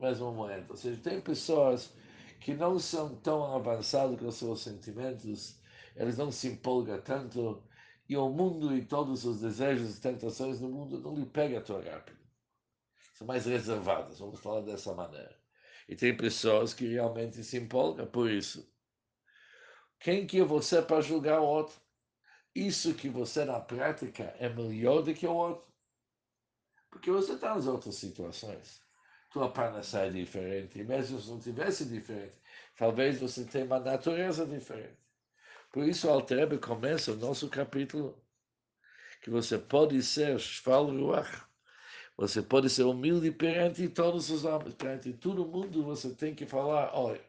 mesmo 0.00 0.32
moeda. 0.32 0.66
Ou 0.68 0.76
seja, 0.76 1.00
tem 1.00 1.20
pessoas 1.20 1.92
que 2.40 2.54
não 2.54 2.78
são 2.78 3.16
tão 3.16 3.54
avançadas 3.54 4.18
com 4.18 4.26
os 4.26 4.36
seus 4.36 4.62
sentimentos, 4.62 5.58
eles 5.96 6.18
não 6.18 6.30
se 6.30 6.48
empolgam 6.48 7.00
tanto, 7.00 7.62
e 8.06 8.16
o 8.18 8.28
mundo 8.28 8.76
e 8.76 8.84
todos 8.84 9.24
os 9.24 9.40
desejos 9.40 9.96
e 9.96 10.00
tentações 10.00 10.60
no 10.60 10.68
mundo 10.68 11.00
não 11.00 11.14
lhe 11.14 11.24
pegam 11.24 11.62
tão 11.62 11.82
rápido. 11.82 12.18
São 13.14 13.26
mais 13.26 13.46
reservadas, 13.46 14.18
vamos 14.18 14.40
falar 14.40 14.60
dessa 14.60 14.92
maneira. 14.92 15.34
E 15.88 15.96
tem 15.96 16.14
pessoas 16.14 16.74
que 16.74 16.86
realmente 16.86 17.42
se 17.42 17.56
empolgam 17.56 18.06
por 18.06 18.30
isso. 18.30 18.70
Quem 19.98 20.26
que 20.26 20.40
é 20.40 20.44
você 20.44 20.82
para 20.82 21.00
julgar 21.00 21.40
o 21.40 21.46
outro? 21.46 21.80
Isso 22.54 22.94
que 22.94 23.08
você 23.08 23.44
na 23.46 23.58
prática 23.58 24.36
é 24.38 24.50
melhor 24.50 25.02
do 25.02 25.14
que 25.14 25.26
o 25.26 25.34
outro. 25.34 25.72
Porque 26.90 27.10
você 27.10 27.32
está 27.32 27.54
nas 27.54 27.66
outras 27.66 27.94
situações 27.94 28.83
tua 29.34 29.50
parnassá 29.50 30.06
é 30.06 30.10
diferente. 30.10 30.78
E 30.78 30.84
mesmo 30.84 31.20
se 31.20 31.28
não 31.28 31.40
tivesse 31.40 31.84
diferente, 31.86 32.38
talvez 32.78 33.18
você 33.20 33.44
tenha 33.44 33.64
uma 33.64 33.80
natureza 33.80 34.46
diferente. 34.46 34.96
Por 35.72 35.88
isso, 35.88 36.08
Altrebe 36.08 36.56
começa 36.58 37.12
o 37.12 37.16
nosso 37.16 37.48
capítulo 37.48 38.16
que 39.20 39.30
você 39.30 39.58
pode 39.58 40.00
ser 40.04 40.38
Shval 40.38 40.86
Ruach. 40.86 41.42
Você 42.16 42.42
pode 42.42 42.70
ser 42.70 42.84
humilde 42.84 43.32
perante 43.32 43.88
todos 43.88 44.30
os 44.30 44.44
homens, 44.44 44.74
perante 44.74 45.12
todo 45.12 45.44
mundo. 45.44 45.82
Você 45.82 46.14
tem 46.14 46.32
que 46.32 46.46
falar: 46.46 46.92
olha, 46.94 47.20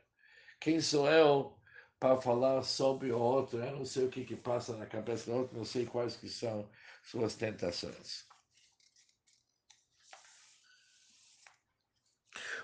quem 0.60 0.80
sou 0.80 1.10
eu 1.10 1.58
para 2.00 2.22
falar 2.22 2.62
sobre 2.62 3.12
o 3.12 3.20
outro? 3.20 3.58
Eu 3.58 3.78
não 3.78 3.86
sei 3.86 4.06
o 4.06 4.10
que, 4.10 4.24
que 4.24 4.36
passa 4.36 4.78
na 4.78 4.86
cabeça 4.86 5.32
do 5.32 5.38
outro, 5.38 5.58
não 5.58 5.66
sei 5.66 5.88
quais 5.88 6.16
que 6.16 6.30
são 6.30 6.70
suas 7.04 7.34
tentações. 7.36 8.28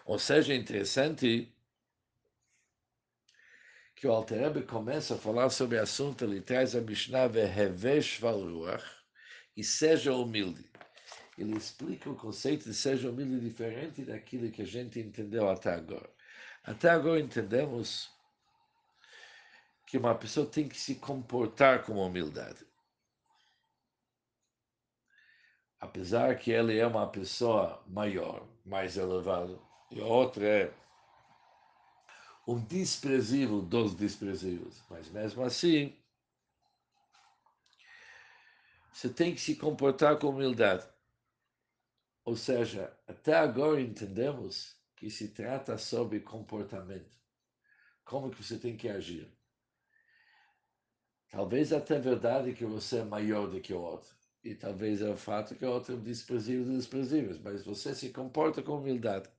Ou 0.06 0.20
seja, 0.20 0.54
é 0.54 0.56
interessante 0.56 1.54
que 3.96 4.08
o 4.08 4.12
Alter 4.12 4.66
começa 4.66 5.14
a 5.14 5.18
falar 5.18 5.50
sobre 5.52 5.78
o 5.78 5.82
assunto, 5.84 6.24
ele 6.24 6.42
traz 6.42 6.76
a 6.76 6.82
Mishnah 6.82 7.28
Vehevesh 7.28 8.20
Valruach 8.20 8.84
e 9.56 9.64
seja 9.64 10.12
humilde. 10.14 10.68
Ele 11.38 11.56
explica 11.56 12.10
o 12.10 12.16
conceito 12.16 12.66
de 12.66 12.74
seja 12.74 13.10
humilde 13.10 13.40
diferente 13.40 14.04
daquilo 14.04 14.52
que 14.52 14.64
a 14.64 14.66
gente 14.66 15.00
entendeu 15.00 15.48
até 15.50 15.74
agora. 15.74 16.10
Até 16.64 16.90
agora 16.90 17.20
entendemos 17.20 18.10
que 19.86 19.98
uma 19.98 20.16
pessoa 20.16 20.46
tem 20.46 20.68
que 20.68 20.78
se 20.78 20.96
comportar 20.96 21.84
com 21.84 21.98
humildade. 21.98 22.66
Apesar 25.80 26.38
que 26.38 26.50
ele 26.52 26.78
é 26.78 26.88
uma 26.88 27.08
pessoa 27.08 27.84
maior, 27.88 28.48
mais 28.66 28.98
elevada, 28.98 29.60
e 29.92 30.02
a 30.02 30.06
outra 30.06 30.46
é 30.46 30.74
um 32.48 32.60
desprezível 32.60 33.62
dos 33.62 33.96
desprezíveis. 33.96 34.84
Mas 34.90 35.10
mesmo 35.10 35.44
assim, 35.44 35.96
você 38.92 39.10
tem 39.10 39.34
que 39.36 39.42
se 39.42 39.56
comportar 39.56 40.18
com 40.18 40.30
humildade. 40.30 40.88
Ou 42.26 42.36
seja, 42.36 42.98
até 43.08 43.36
agora 43.36 43.82
entendemos 43.82 44.76
que 44.96 45.10
se 45.10 45.30
trata 45.30 45.78
sobre 45.78 46.20
comportamento. 46.22 47.20
como 48.06 48.30
que 48.32 48.44
você 48.44 48.58
tem 48.60 48.78
que 48.78 48.90
agir. 48.90 49.32
Talvez 51.30 51.72
até 51.74 52.00
verdade 52.00 52.54
que 52.54 52.66
você 52.66 53.00
é 53.00 53.04
maior 53.04 53.50
do 53.50 53.62
que 53.62 53.74
o 53.74 53.82
outro. 53.82 54.16
E 54.44 54.56
talvez 54.56 55.02
é 55.02 55.10
o 55.10 55.18
fato 55.18 55.56
que 55.56 55.66
o 55.66 55.72
outro 55.72 55.96
é 55.96 55.98
desprezível 55.98 56.66
dos 56.66 56.76
desprezíveis, 56.78 57.40
mas 57.40 57.64
você 57.64 57.96
se 57.96 58.12
comporta 58.12 58.62
com 58.62 58.78
humildade. 58.78 59.30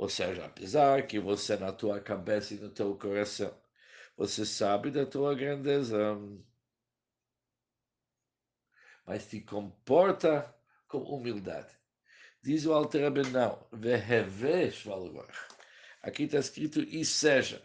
Ou 0.00 0.08
seja, 0.08 0.46
apesar 0.46 1.06
que 1.06 1.20
você 1.20 1.58
na 1.58 1.72
tua 1.72 2.00
cabeça 2.00 2.54
e 2.54 2.56
no 2.56 2.70
teu 2.70 2.96
coração, 2.96 3.54
você 4.16 4.46
sabe 4.46 4.90
da 4.90 5.04
tua 5.04 5.34
grandeza, 5.34 6.18
mas 9.04 9.26
te 9.26 9.42
comporta 9.42 10.54
com 10.88 11.02
humildade. 11.02 11.76
Diz 12.42 12.64
o 12.64 12.72
Alter 12.72 13.12
não, 13.30 13.62
Aqui 16.00 16.22
está 16.22 16.38
escrito 16.38 16.80
e 16.80 17.04
seja, 17.04 17.62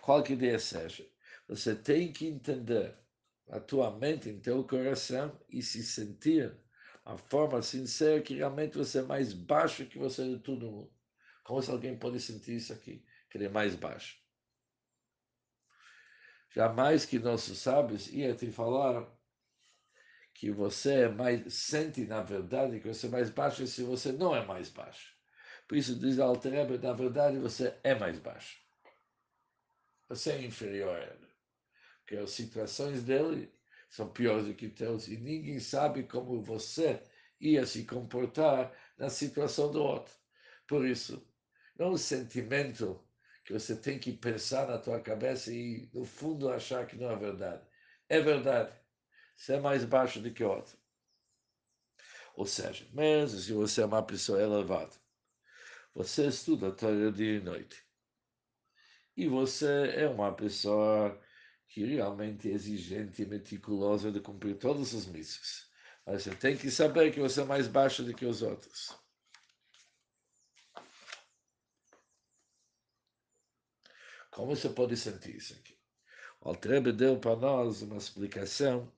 qual 0.00 0.22
que 0.22 0.32
ideia 0.32 0.58
seja. 0.58 1.06
Você 1.46 1.76
tem 1.76 2.10
que 2.10 2.26
entender 2.26 2.96
a 3.50 3.60
tua 3.60 3.90
mente, 3.90 4.30
em 4.30 4.40
teu 4.40 4.64
coração 4.64 5.38
e 5.50 5.60
se 5.60 5.82
sentir 5.82 6.56
a 7.04 7.18
forma 7.18 7.60
sincera 7.60 8.22
que 8.22 8.36
realmente 8.36 8.78
você 8.78 9.00
é 9.00 9.02
mais 9.02 9.34
baixo 9.34 9.84
que 9.84 9.98
você 9.98 10.26
de 10.26 10.38
todo 10.38 10.70
mundo. 10.70 10.95
Como 11.46 11.62
se 11.62 11.70
alguém 11.70 11.96
pode 11.96 12.18
sentir 12.18 12.56
isso 12.56 12.72
aqui, 12.72 13.06
que 13.30 13.38
ele 13.38 13.44
é 13.44 13.48
mais 13.48 13.76
baixo. 13.76 14.18
Jamais 16.52 17.06
que 17.06 17.20
nossos 17.20 17.58
sábios 17.58 18.08
iam 18.12 18.36
te 18.36 18.50
falar 18.50 19.08
que 20.34 20.50
você 20.50 21.02
é 21.02 21.08
mais 21.08 21.54
sente 21.54 22.04
na 22.04 22.20
verdade 22.20 22.80
que 22.80 22.88
você 22.88 23.06
é 23.06 23.10
mais 23.10 23.30
baixo 23.30 23.64
se 23.64 23.84
você 23.84 24.10
não 24.10 24.34
é 24.34 24.44
mais 24.44 24.70
baixo. 24.70 25.16
Por 25.68 25.78
isso 25.78 25.96
diz 25.96 26.18
Alterebe, 26.18 26.78
na 26.78 26.92
verdade 26.92 27.38
você 27.38 27.78
é 27.84 27.94
mais 27.94 28.18
baixo. 28.18 28.60
Você 30.08 30.32
é 30.32 30.42
inferior 30.42 30.96
a 30.96 31.00
ele. 31.00 31.28
Porque 32.00 32.16
as 32.16 32.30
situações 32.30 33.04
dele 33.04 33.54
são 33.88 34.12
piores 34.12 34.46
do 34.46 34.54
que 34.54 34.68
teus 34.68 35.06
e 35.06 35.16
ninguém 35.16 35.60
sabe 35.60 36.02
como 36.02 36.42
você 36.42 37.00
ia 37.40 37.64
se 37.64 37.84
comportar 37.84 38.72
na 38.98 39.08
situação 39.08 39.70
do 39.70 39.80
outro. 39.80 40.12
Por 40.66 40.84
isso, 40.84 41.24
não 41.78 41.92
o 41.92 41.98
sentimento 41.98 43.02
que 43.44 43.52
você 43.52 43.76
tem 43.76 43.98
que 43.98 44.12
pensar 44.12 44.66
na 44.66 44.78
tua 44.78 45.00
cabeça 45.00 45.52
e 45.52 45.88
no 45.92 46.04
fundo 46.04 46.48
achar 46.48 46.86
que 46.86 46.96
não 46.96 47.10
é 47.10 47.16
verdade. 47.16 47.62
É 48.08 48.20
verdade 48.20 48.72
você 49.36 49.54
é 49.54 49.60
mais 49.60 49.84
baixo 49.84 50.20
do 50.20 50.32
que 50.32 50.42
outro. 50.42 50.76
Ou 52.34 52.46
seja, 52.46 52.86
mesmo 52.92 53.38
se 53.38 53.52
você 53.52 53.82
é 53.82 53.86
uma 53.86 54.02
pessoa 54.02 54.40
elevada, 54.40 54.92
você 55.94 56.26
estuda 56.26 56.72
Torah 56.72 57.10
dia 57.10 57.36
e 57.36 57.40
noite, 57.40 57.84
e 59.16 59.26
você 59.28 59.92
é 59.96 60.08
uma 60.08 60.34
pessoa 60.34 61.18
que 61.68 61.84
realmente 61.84 62.50
é 62.50 62.54
exigente 62.54 63.22
e 63.22 63.26
meticulosa 63.26 64.12
de 64.12 64.20
cumprir 64.20 64.56
todas 64.58 64.94
as 64.94 65.06
missas. 65.06 65.70
Mas 66.06 66.22
você 66.22 66.34
tem 66.34 66.56
que 66.56 66.70
saber 66.70 67.12
que 67.12 67.20
você 67.20 67.40
é 67.40 67.44
mais 67.44 67.66
baixo 67.66 68.02
do 68.04 68.14
que 68.14 68.26
os 68.26 68.42
outros. 68.42 69.05
Como 74.36 74.54
você 74.54 74.68
pode 74.68 74.94
sentir 74.98 75.34
isso 75.34 75.54
aqui? 75.54 75.74
O 76.42 76.50
Altrebe 76.50 76.92
deu 76.92 77.18
para 77.18 77.36
nós 77.36 77.80
uma 77.80 77.96
explicação 77.96 78.92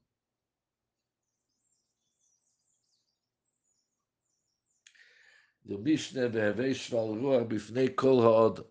do 5.62 5.78
Mishnah 5.78 6.28
Behevei 6.28 6.75
Shval 6.75 7.14
Ruach 7.14 7.47
Bifnei 7.47 7.88
Kol 7.88 8.21
Ha'odom. 8.21 8.68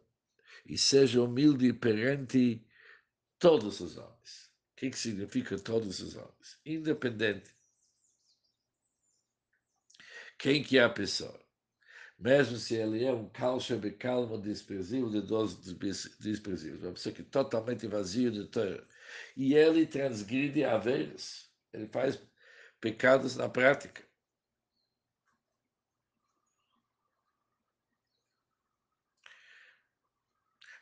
E 0.65 0.77
seja 0.77 1.23
humilde 1.23 1.71
perante 1.71 2.61
todos 3.39 3.79
os 3.79 3.97
homens. 3.97 4.51
O 4.73 4.75
que, 4.75 4.89
que 4.89 4.99
significa 4.99 5.57
todos 5.57 6.01
os 6.01 6.17
homens? 6.17 6.59
Independente. 6.65 7.55
Quem 10.37 10.61
que 10.61 10.77
é 10.77 10.83
a 10.83 10.89
pessoa? 10.89 11.46
Mesmo 12.19 12.57
se 12.57 12.75
ele 12.75 13.03
é 13.05 13.11
um 13.13 13.29
calcha 13.29 13.75
becalmo 13.77 14.37
desprezível 14.39 15.09
de 15.09 15.21
dois 15.21 15.55
desprezíveis, 16.19 16.83
uma 16.83 16.93
pessoa 16.93 17.13
que 17.13 17.21
é 17.21 17.25
totalmente 17.25 17.87
vazio 17.87 18.31
de 18.31 18.45
Torah. 18.47 18.83
E 19.35 19.53
ele 19.55 19.85
transgride 19.87 20.63
haveres, 20.63 21.51
ele 21.73 21.87
faz 21.87 22.19
pecados 22.81 23.35
na 23.35 23.49
prática. 23.49 24.03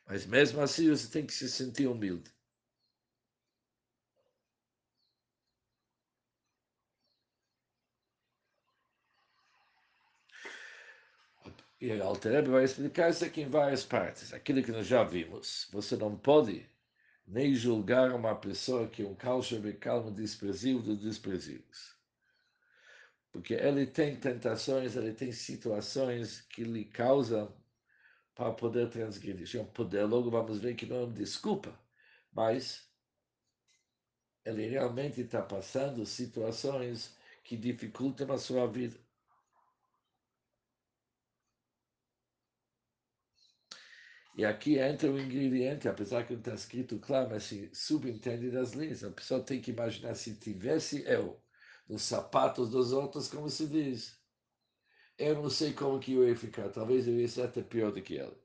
Mas 0.08 0.26
mesmo 0.26 0.62
assim 0.62 0.90
você 0.90 1.08
tem 1.12 1.26
que 1.28 1.34
se 1.34 1.48
sentir 1.50 1.86
humilde. 1.88 2.35
E 11.86 11.92
a 11.92 12.04
Altereb 12.04 12.48
vai 12.48 12.64
explicar 12.64 13.12
isso 13.12 13.24
aqui 13.24 13.42
em 13.42 13.48
várias 13.48 13.86
partes. 13.86 14.34
Aquilo 14.34 14.64
que 14.64 14.72
nós 14.72 14.88
já 14.88 15.04
vimos. 15.04 15.68
Você 15.72 15.96
não 15.96 16.18
pode 16.18 16.68
nem 17.28 17.54
julgar 17.54 18.12
uma 18.12 18.34
pessoa 18.34 18.88
que 18.88 19.04
um 19.04 19.14
calcho 19.14 19.62
calmo 19.80 20.10
desprezível 20.10 20.82
dos 20.82 21.00
desprezíveis. 21.00 21.96
Porque 23.32 23.54
ele 23.54 23.86
tem 23.86 24.16
tentações, 24.16 24.96
ele 24.96 25.14
tem 25.14 25.32
situações 25.32 26.42
que 26.42 26.64
lhe 26.64 26.86
causam 26.86 27.56
para 28.34 28.52
poder 28.52 28.90
transgredir. 28.90 29.48
Se 29.48 29.60
é 29.60 29.64
poder, 29.64 30.06
logo 30.06 30.32
vamos 30.32 30.58
ver 30.58 30.74
que 30.74 30.88
não 30.88 30.96
é 30.96 31.04
uma 31.04 31.14
desculpa, 31.14 31.80
mas 32.34 32.90
ele 34.44 34.68
realmente 34.68 35.22
está 35.22 35.44
passando 35.44 36.04
situações 36.04 37.16
que 37.44 37.56
dificultam 37.56 38.32
a 38.32 38.40
sua 38.40 38.66
vida. 38.66 39.05
E 44.36 44.44
aqui 44.46 44.78
entra 44.78 45.10
o 45.10 45.18
ingrediente, 45.20 45.88
apesar 45.88 46.26
que 46.26 46.34
não 46.34 46.40
está 46.40 46.54
escrito 46.54 47.00
claro, 47.00 47.30
mas 47.30 47.44
se 47.44 47.70
subentende 47.74 48.52
das 48.52 48.74
linhas. 48.74 49.04
A 49.04 49.10
pessoa 49.12 49.42
tem 49.42 49.62
que 49.62 49.72
imaginar 49.72 50.14
se 50.16 50.36
tivesse 50.36 51.04
eu 51.06 51.42
nos 51.88 52.02
sapatos 52.04 52.70
dos 52.70 52.92
outros, 52.92 53.30
como 53.30 53.50
se 53.50 53.68
diz. 53.68 54.20
Eu 55.18 55.36
não 55.36 55.50
sei 55.50 55.74
como 55.74 56.00
que 56.00 56.14
eu 56.14 56.28
ia 56.28 56.36
ficar. 56.36 56.70
Talvez 56.70 57.08
eu 57.08 57.20
ia 57.20 57.28
ser 57.28 57.44
até 57.44 57.64
pior 57.64 57.92
do 57.94 58.02
que 58.02 58.18
ela. 58.18 58.38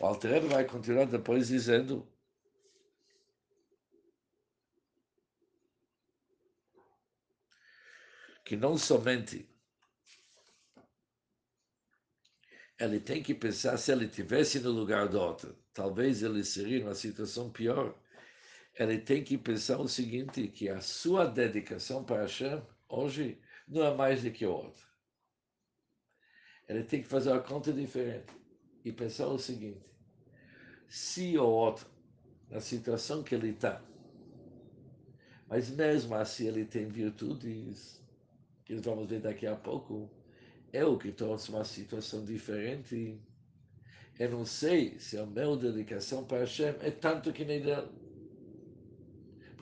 O 0.00 0.06
Alter 0.06 0.46
vai 0.46 0.64
continuar 0.64 1.06
depois 1.06 1.48
dizendo 1.48 2.08
que 8.48 8.56
não 8.56 8.78
somente 8.78 9.46
ele 12.80 12.98
tem 12.98 13.22
que 13.22 13.34
pensar 13.34 13.76
se 13.76 13.92
ele 13.92 14.08
tivesse 14.08 14.58
no 14.60 14.70
lugar 14.70 15.06
do 15.06 15.20
outro, 15.20 15.54
talvez 15.74 16.22
ele 16.22 16.42
seria 16.42 16.80
numa 16.80 16.94
situação 16.94 17.50
pior 17.50 17.94
ele 18.78 18.98
tem 18.98 19.22
que 19.22 19.36
pensar 19.36 19.78
o 19.78 19.86
seguinte, 19.88 20.48
que 20.48 20.68
a 20.68 20.80
sua 20.80 21.26
dedicação 21.26 22.02
para 22.04 22.22
Hashem 22.22 22.62
hoje 22.88 23.38
não 23.66 23.84
é 23.84 23.94
mais 23.94 24.22
do 24.22 24.30
que 24.30 24.46
o 24.46 24.52
outro. 24.52 24.86
Ele 26.68 26.84
tem 26.84 27.02
que 27.02 27.08
fazer 27.08 27.32
uma 27.32 27.42
conta 27.42 27.72
diferente 27.72 28.32
e 28.82 28.92
pensar 28.92 29.26
o 29.26 29.38
seguinte, 29.38 29.84
se 30.88 31.36
o 31.36 31.44
outro, 31.44 31.86
na 32.48 32.60
situação 32.60 33.22
que 33.22 33.34
ele 33.34 33.50
está, 33.50 33.82
mas 35.48 35.68
mesmo 35.70 36.14
assim 36.14 36.46
ele 36.46 36.64
tem 36.64 36.86
virtudes, 36.86 37.98
que 38.68 38.76
vamos 38.76 39.08
ver 39.08 39.20
daqui 39.20 39.46
a 39.46 39.56
pouco, 39.56 40.10
eu 40.74 40.98
que 40.98 41.08
estou 41.08 41.34
numa 41.48 41.64
situação 41.64 42.22
diferente, 42.22 43.18
eu 44.18 44.30
não 44.30 44.44
sei 44.44 45.00
se 45.00 45.16
a 45.16 45.24
minha 45.24 45.56
dedicação 45.56 46.24
para 46.26 46.40
Hashem 46.40 46.74
é 46.82 46.90
tanto 46.90 47.32
que 47.32 47.46
nem 47.46 47.62
dela 47.62 47.90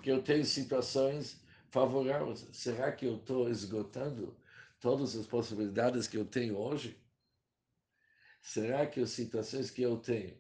que 0.03 0.11
eu 0.11 0.23
tenho 0.23 0.45
situações 0.45 1.40
favoráveis. 1.71 2.49
Será 2.53 2.90
que 2.90 3.07
eu 3.07 3.16
estou 3.16 3.49
esgotando 3.49 4.37
todas 4.81 5.14
as 5.14 5.27
possibilidades 5.27 6.09
que 6.09 6.16
eu 6.16 6.25
tenho 6.25 6.59
hoje? 6.59 6.97
Será 8.40 8.87
que 8.87 9.01
as 9.01 9.11
situações 9.11 9.71
que 9.71 9.83
eu 9.83 9.97
tenho 9.99 10.37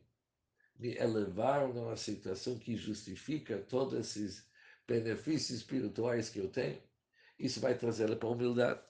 me 0.78 0.96
elevaram 0.96 1.66
a 1.78 1.86
uma 1.86 1.96
situação 1.96 2.58
que 2.58 2.76
justifica 2.76 3.58
todos 3.58 3.94
esses 3.94 4.48
benefícios 4.86 5.58
espirituais 5.58 6.28
que 6.28 6.40
eu 6.40 6.48
tenho? 6.48 6.80
Isso 7.38 7.60
vai 7.60 7.74
trazer 7.76 8.04
ela 8.04 8.16
para 8.16 8.28
a 8.28 8.32
humildade. 8.32 8.80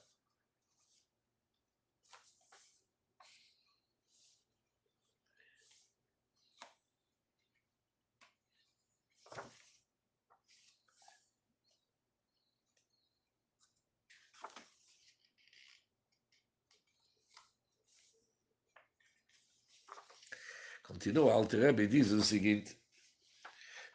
Continua 20.83 21.33
Alter 21.33 21.59
Rebbe 21.61 21.85
diz 21.87 22.11
o 22.11 22.21
seguinte: 22.23 22.77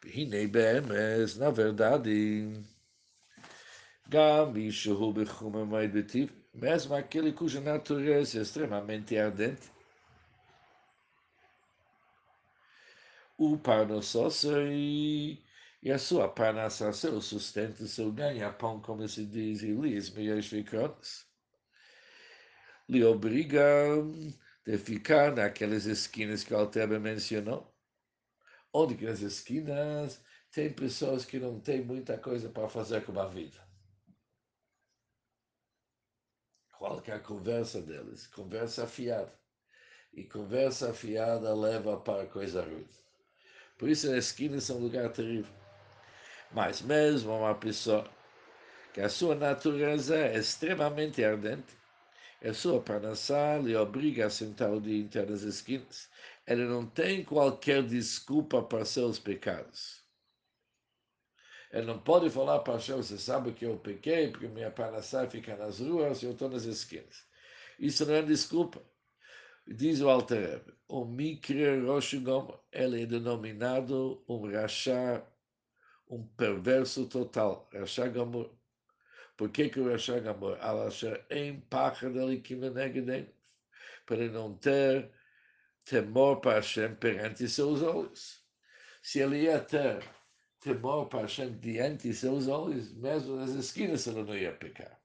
Hinei 0.04 0.46
na 1.36 1.50
verdade, 1.50 2.62
mesmo 6.54 6.94
aquele 6.94 7.32
cuja 7.32 7.60
natureza 7.60 8.38
é 8.38 8.42
extremamente 8.42 9.16
ardente, 9.16 9.70
o 13.38 13.56
Parnossosa 13.58 14.62
e, 14.70 15.42
e 15.82 15.90
a 15.90 15.98
sua 15.98 16.28
Parnassá, 16.28 16.92
seu 16.92 17.20
sustento, 17.20 17.86
seu 17.88 18.12
ganha-pão, 18.12 18.80
como 18.80 19.08
se 19.08 19.24
diz 19.24 19.62
em 19.62 19.80
Lis, 19.80 20.10
Meias 20.10 20.46
Vikrones, 20.46 21.26
lhe 22.88 23.02
obriga 23.04 23.64
de 24.64 24.78
ficar 24.78 25.34
naquelas 25.34 25.86
esquinas 25.86 26.44
que 26.44 26.54
o 26.54 26.58
Altebe 26.58 26.98
mencionou, 26.98 27.74
onde 28.72 28.94
que 28.94 29.06
nas 29.06 29.20
esquinas 29.20 30.22
tem 30.52 30.70
pessoas 30.72 31.24
que 31.24 31.38
não 31.38 31.58
têm 31.58 31.82
muita 31.82 32.18
coisa 32.18 32.48
para 32.48 32.68
fazer 32.68 33.04
com 33.04 33.18
a 33.18 33.26
vida. 33.26 33.71
Qual 36.82 37.00
que 37.00 37.12
é 37.12 37.14
a 37.14 37.20
conversa 37.20 37.80
deles? 37.80 38.26
Conversa 38.26 38.82
afiada. 38.82 39.32
E 40.12 40.24
conversa 40.24 40.90
afiada 40.90 41.54
leva 41.54 41.96
para 41.96 42.26
coisa 42.26 42.60
ruim. 42.60 42.88
Por 43.78 43.88
isso 43.88 44.08
as 44.08 44.24
esquinas 44.24 44.64
são 44.64 44.78
um 44.78 44.80
lugar 44.80 45.08
terrível. 45.12 45.54
Mas 46.50 46.82
mesmo 46.82 47.38
uma 47.38 47.54
pessoa 47.54 48.04
que 48.92 49.00
a 49.00 49.08
sua 49.08 49.36
natureza 49.36 50.16
é 50.16 50.36
extremamente 50.36 51.24
ardente, 51.24 51.72
a 52.44 52.52
sua 52.52 52.80
parnassá 52.82 53.58
lhe 53.58 53.76
obriga 53.76 54.26
a 54.26 54.30
sentar 54.30 54.72
o 54.72 54.80
dia 54.80 55.04
inteiro 55.04 55.30
nas 55.30 55.42
esquinas. 55.42 56.10
Ele 56.48 56.64
não 56.64 56.84
tem 56.84 57.22
qualquer 57.22 57.84
desculpa 57.84 58.60
para 58.60 58.84
seus 58.84 59.20
pecados. 59.20 60.01
Ele 61.72 61.86
não 61.86 61.98
pode 61.98 62.28
falar 62.30 62.60
para 62.60 62.74
Hashem, 62.74 62.96
você 62.96 63.18
sabe 63.18 63.52
que 63.52 63.64
eu 63.64 63.78
pequei, 63.78 64.28
porque 64.30 64.46
minha 64.46 64.70
parnassá 64.70 65.26
fica 65.26 65.56
nas 65.56 65.80
ruas 65.80 66.22
e 66.22 66.26
eu 66.26 66.32
estou 66.32 66.48
nas 66.48 66.64
esquinas. 66.64 67.24
Isso 67.78 68.04
não 68.06 68.14
é 68.14 68.22
desculpa. 68.22 68.82
Diz 69.66 70.00
o 70.00 70.08
Alter 70.08 70.62
o 70.88 71.04
Mikre 71.04 71.80
Rosh 71.80 72.14
Gomer, 72.14 72.58
ele 72.70 73.02
é 73.02 73.06
denominado 73.06 74.22
um 74.28 74.50
rachá, 74.52 75.24
um 76.08 76.26
perverso 76.36 77.06
total, 77.06 77.70
rachá 77.72 78.06
Gomer. 78.08 78.50
Por 79.36 79.50
que, 79.50 79.68
que 79.68 79.80
o 79.80 79.90
Rashá 79.90 80.20
Gamor? 80.20 80.56
Alasher 80.60 81.26
em 81.30 81.60
pacha 81.62 82.08
delikim 82.08 82.56
negedem. 82.56 83.28
Para 84.06 84.28
não 84.28 84.56
ter 84.56 85.10
temor 85.84 86.40
para 86.40 86.60
Hashem 86.60 86.94
perante 86.94 87.48
seus 87.48 87.82
olhos. 87.82 88.40
Se 89.02 89.18
ele 89.18 89.42
ia 89.42 89.58
ter 89.58 90.00
temor 90.62 91.08
para 91.08 91.22
Hashem 91.22 91.58
diante 91.58 92.08
de 92.08 92.14
seus 92.14 92.46
olhos, 92.46 92.92
mesmo 92.94 93.36
nas 93.36 93.50
esquinas 93.50 94.06
ele 94.06 94.22
não 94.22 94.36
ia 94.36 94.52
pecar. 94.52 95.00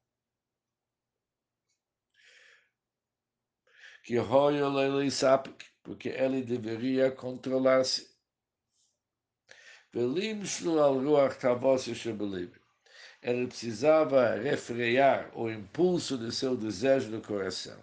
Que 4.04 4.18
roio 4.18 4.80
ele 4.80 5.12
sabe, 5.12 5.54
porque 5.84 6.10
ele 6.10 6.44
deveria 6.44 7.12
controlar-se. 7.12 8.16
Ele 13.22 13.48
precisava 13.48 14.36
refrear 14.36 15.38
o 15.38 15.50
impulso 15.50 16.18
do 16.18 16.32
seu 16.32 16.56
desejo 16.56 17.10
do 17.10 17.22
coração. 17.22 17.82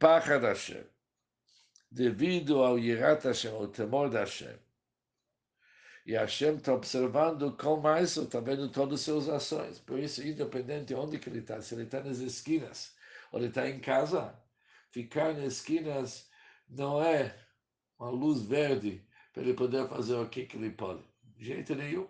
Pachad 0.00 0.42
Hashem, 0.42 0.84
devido 1.90 2.62
ao 2.62 2.76
Yirat 2.76 3.24
Hashem, 3.24 3.52
ao 3.52 3.68
temor 3.68 4.10
de 4.10 4.16
Hashem. 4.16 4.65
E 6.06 6.12
Hashem 6.14 6.56
está 6.56 6.72
observando 6.72 7.56
com 7.56 7.80
mais, 7.80 8.16
está 8.16 8.38
vendo 8.38 8.70
todas 8.70 9.00
as 9.00 9.04
suas 9.04 9.28
ações. 9.28 9.80
Por 9.80 9.98
isso, 9.98 10.22
independente 10.22 10.86
de 10.86 10.94
onde 10.94 11.16
ele 11.16 11.40
está, 11.40 11.60
se 11.60 11.74
ele 11.74 11.82
está 11.82 12.00
nas 12.00 12.18
esquinas 12.18 12.94
ou 13.32 13.40
ele 13.40 13.48
está 13.48 13.68
em 13.68 13.80
casa, 13.80 14.40
ficar 14.92 15.34
nas 15.34 15.54
esquinas 15.54 16.30
não 16.68 17.02
é 17.02 17.36
uma 17.98 18.10
luz 18.10 18.42
verde 18.42 19.04
para 19.32 19.42
ele 19.42 19.54
poder 19.54 19.88
fazer 19.88 20.14
o 20.14 20.28
que, 20.28 20.46
que 20.46 20.56
ele 20.56 20.70
pode. 20.70 21.02
De 21.24 21.44
jeito 21.44 21.74
nenhum. 21.74 22.08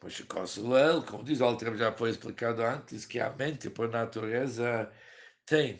Pois 0.00 0.18
Consuelo, 0.22 1.04
como 1.04 1.22
diz 1.24 1.40
o 1.42 1.44
Altrem, 1.44 1.76
já 1.76 1.92
foi 1.92 2.08
explicado 2.08 2.62
antes, 2.62 3.04
que 3.04 3.20
a 3.20 3.30
mente, 3.30 3.68
por 3.68 3.90
natureza, 3.90 4.90
tem 5.44 5.78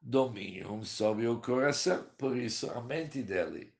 domínio 0.00 0.84
sobre 0.84 1.26
o 1.26 1.40
coração. 1.40 2.06
Por 2.16 2.36
isso, 2.36 2.70
a 2.70 2.80
mente 2.80 3.22
dele, 3.22 3.74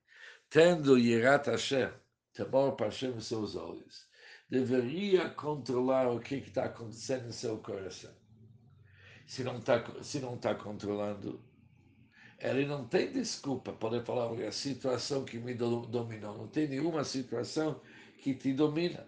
tendo 0.50 0.98
Yirat 0.98 1.48
Hashem, 1.48 1.90
temor 2.32 2.76
para 2.76 2.86
Hashem 2.86 3.10
nos 3.10 3.26
seus 3.26 3.56
olhos, 3.56 4.08
deveria 4.48 5.28
controlar 5.30 6.08
o 6.08 6.20
que 6.20 6.36
está 6.36 6.64
acontecendo 6.64 7.26
no 7.26 7.32
seu 7.32 7.58
coração. 7.58 8.12
Se 9.26 9.44
não 9.44 9.58
está 9.58 9.84
se 10.02 10.20
não 10.20 10.38
tá 10.38 10.54
controlando, 10.54 11.44
ele 12.38 12.64
não 12.66 12.86
tem 12.86 13.12
desculpa 13.12 13.72
para 13.72 14.02
falar 14.02 14.32
a 14.42 14.52
situação 14.52 15.24
que 15.24 15.38
me 15.38 15.54
dominou. 15.54 16.38
Não 16.38 16.48
tem 16.48 16.68
nenhuma 16.68 17.04
situação 17.04 17.80
que 18.18 18.34
te 18.34 18.52
domina, 18.52 19.06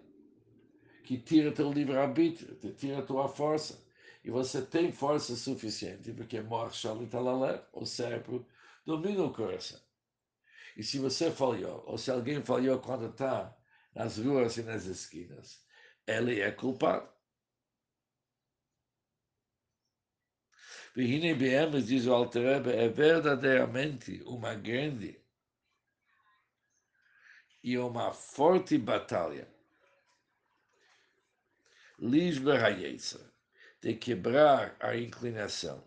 que 1.05 1.17
tira 1.17 1.53
teu 1.53 1.73
livre-arbítrio, 1.73 2.55
te 2.57 2.73
tira 2.73 3.03
tua 3.03 3.29
força. 3.29 3.83
E 4.23 4.31
você 4.31 4.61
tem 4.63 4.93
força 4.93 5.35
suficiente, 5.35 6.13
porque 6.13 6.41
o 7.73 7.87
cérebro 7.87 8.47
domina 8.85 9.25
o 9.25 9.33
coração. 9.33 9.81
E 10.77 10.83
se 10.83 10.99
você 10.99 11.31
falhou, 11.31 11.83
ou 11.87 11.97
se 11.97 12.11
alguém 12.11 12.43
falhou 12.43 12.79
quando 12.81 13.09
está 13.09 13.57
nas 13.95 14.19
ruas 14.19 14.57
e 14.57 14.63
nas 14.63 14.85
esquinas, 14.85 15.65
ele 16.07 16.41
é 16.41 16.51
culpado. 16.51 17.09
Vihine 20.95 21.35
Behemes, 21.35 21.87
diz 21.87 22.07
o 22.07 22.13
Alterebe, 22.13 22.71
é 22.71 22.89
verdadeiramente 22.89 24.23
uma 24.25 24.55
grande 24.55 25.21
e 27.63 27.79
uma 27.79 28.13
forte 28.13 28.77
batalha. 28.77 29.49
Lisber 31.99 32.65
Hayetza, 32.65 33.33
de 33.81 33.95
quebrar 33.95 34.77
a 34.79 34.97
inclinação, 34.97 35.83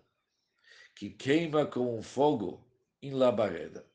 que 0.96 1.10
queima 1.10 1.66
com 1.66 1.98
um 1.98 2.02
fogo 2.02 2.66
em 3.02 3.12
labareda, 3.12 3.86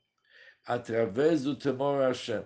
através 0.65 1.43
do 1.43 1.57
temor 1.57 2.03
a 2.03 2.09
Hashem. 2.09 2.45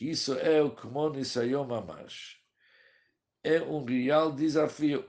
Isso 0.00 0.34
é 0.34 0.60
o 0.60 0.74
Kmon 0.74 1.16
Isayom 1.16 1.72
Amash. 1.72 2.40
É 3.42 3.60
um 3.60 3.84
real 3.84 4.32
desafio. 4.32 5.08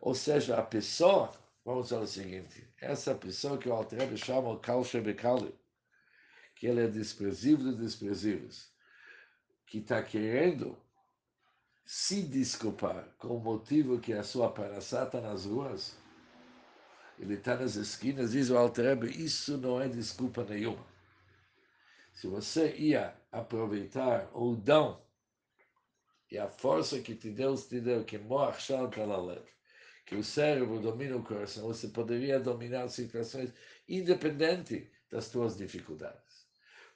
Ou 0.00 0.14
seja, 0.14 0.56
a 0.56 0.62
pessoa, 0.62 1.30
vamos 1.64 1.84
dizer 1.84 1.98
o 1.98 2.06
seguinte, 2.06 2.74
essa 2.78 3.14
pessoa 3.14 3.58
que 3.58 3.68
o 3.68 3.72
Altrebe 3.72 4.16
chama 4.16 4.50
o 4.50 4.60
Kal 4.60 4.84
Shebekali, 4.84 5.54
que 6.54 6.66
ele 6.66 6.84
é 6.84 6.88
desprezível 6.88 7.72
de 7.72 7.78
desprezíveis, 7.78 8.72
que 9.66 9.78
está 9.78 10.02
querendo 10.02 10.78
se 11.84 12.22
desculpar 12.22 13.08
com 13.18 13.36
o 13.36 13.40
motivo 13.40 13.98
que 13.98 14.12
a 14.12 14.22
sua 14.22 14.50
paraçá 14.50 15.04
está 15.04 15.20
nas 15.20 15.44
ruas, 15.44 15.96
ele 17.18 17.34
está 17.34 17.56
nas 17.56 17.74
esquinas, 17.76 18.32
diz 18.32 18.48
o 18.48 18.56
Altrebe, 18.56 19.08
isso 19.08 19.58
não 19.58 19.80
é 19.80 19.88
desculpa 19.88 20.44
nenhuma. 20.44 20.86
Se 22.14 22.26
você 22.26 22.74
ia 22.76 23.14
aproveitar 23.30 24.30
o 24.34 24.54
dom 24.54 25.04
e 26.30 26.38
a 26.38 26.48
força 26.48 27.00
que 27.00 27.14
te 27.14 27.30
Deus 27.30 27.66
te 27.66 27.80
deu, 27.80 28.04
que 28.04 28.18
que 30.06 30.16
o 30.16 30.24
cérebro 30.24 30.80
domina 30.80 31.16
o 31.16 31.22
coração, 31.22 31.66
você 31.66 31.88
poderia 31.88 32.40
dominar 32.40 32.88
situações 32.88 33.52
independente 33.88 34.90
das 35.10 35.26
suas 35.26 35.56
dificuldades. 35.56 36.46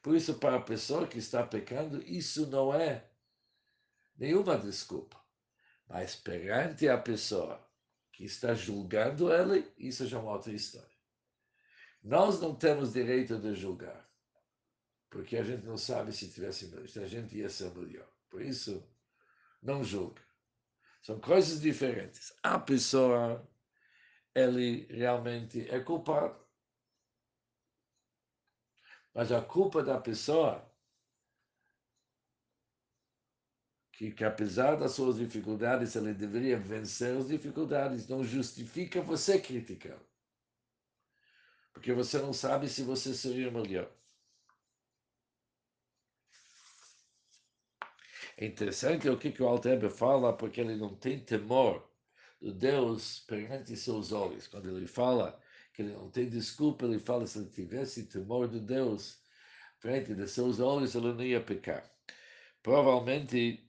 Por 0.02 0.16
isso, 0.16 0.34
para 0.34 0.56
a 0.56 0.62
pessoa 0.62 1.06
que 1.06 1.18
está 1.18 1.46
pecando, 1.46 2.02
isso 2.02 2.46
não 2.48 2.74
é 2.74 3.08
nenhuma 4.16 4.56
desculpa. 4.58 5.22
Mas 5.88 6.16
perante 6.16 6.88
a 6.88 6.98
pessoa 6.98 7.64
que 8.12 8.24
está 8.24 8.54
julgando 8.54 9.32
ele, 9.32 9.70
isso 9.76 10.06
já 10.06 10.18
é 10.18 10.20
uma 10.20 10.32
outra 10.32 10.52
história. 10.52 10.94
Nós 12.02 12.40
não 12.40 12.54
temos 12.54 12.92
direito 12.92 13.38
de 13.38 13.54
julgar, 13.54 14.08
porque 15.10 15.36
a 15.36 15.42
gente 15.42 15.64
não 15.64 15.76
sabe 15.76 16.12
se 16.12 16.30
tivesse 16.30 16.66
melhor, 16.66 16.84
a 16.84 17.06
gente 17.06 17.36
ia 17.36 17.48
ser 17.48 17.74
melhor. 17.74 18.08
Por 18.28 18.42
isso, 18.42 18.86
não 19.62 19.82
julga. 19.82 20.22
São 21.02 21.20
coisas 21.20 21.60
diferentes. 21.60 22.32
A 22.42 22.58
pessoa, 22.58 23.46
ele 24.34 24.86
realmente 24.90 25.68
é 25.70 25.80
culpado. 25.80 26.44
Mas 29.14 29.30
a 29.30 29.40
culpa 29.40 29.82
da 29.82 30.00
pessoa 30.00 30.68
que, 33.96 34.10
que 34.10 34.24
apesar 34.24 34.76
das 34.76 34.92
suas 34.92 35.16
dificuldades, 35.16 35.94
ele 35.94 36.12
deveria 36.14 36.58
vencer 36.58 37.16
as 37.16 37.28
dificuldades, 37.28 38.08
não 38.08 38.24
justifica 38.24 39.00
você 39.00 39.40
criticar. 39.40 39.98
Porque 41.72 41.92
você 41.92 42.18
não 42.18 42.32
sabe 42.32 42.68
se 42.68 42.82
você 42.82 43.14
seria 43.14 43.50
melhor. 43.50 43.90
É 48.36 48.46
interessante 48.46 49.08
o 49.08 49.16
que, 49.16 49.30
que 49.30 49.42
o 49.42 49.46
Alter 49.46 49.88
fala, 49.90 50.36
porque 50.36 50.60
ele 50.60 50.76
não 50.76 50.96
tem 50.96 51.20
temor 51.20 51.88
do 52.40 52.52
Deus 52.52 53.20
perante 53.20 53.76
seus 53.76 54.10
olhos. 54.10 54.48
Quando 54.48 54.76
ele 54.76 54.88
fala 54.88 55.40
que 55.72 55.82
ele 55.82 55.92
não 55.92 56.10
tem 56.10 56.28
desculpa, 56.28 56.84
ele 56.84 56.98
fala 56.98 57.26
se 57.26 57.38
ele 57.38 57.50
tivesse 57.50 58.06
temor 58.06 58.48
de 58.48 58.58
Deus 58.58 59.20
perante 59.80 60.14
de 60.14 60.26
seus 60.26 60.58
olhos, 60.58 60.94
ele 60.96 61.12
não 61.12 61.22
ia 61.22 61.40
pecar. 61.40 61.88
Provavelmente, 62.62 63.63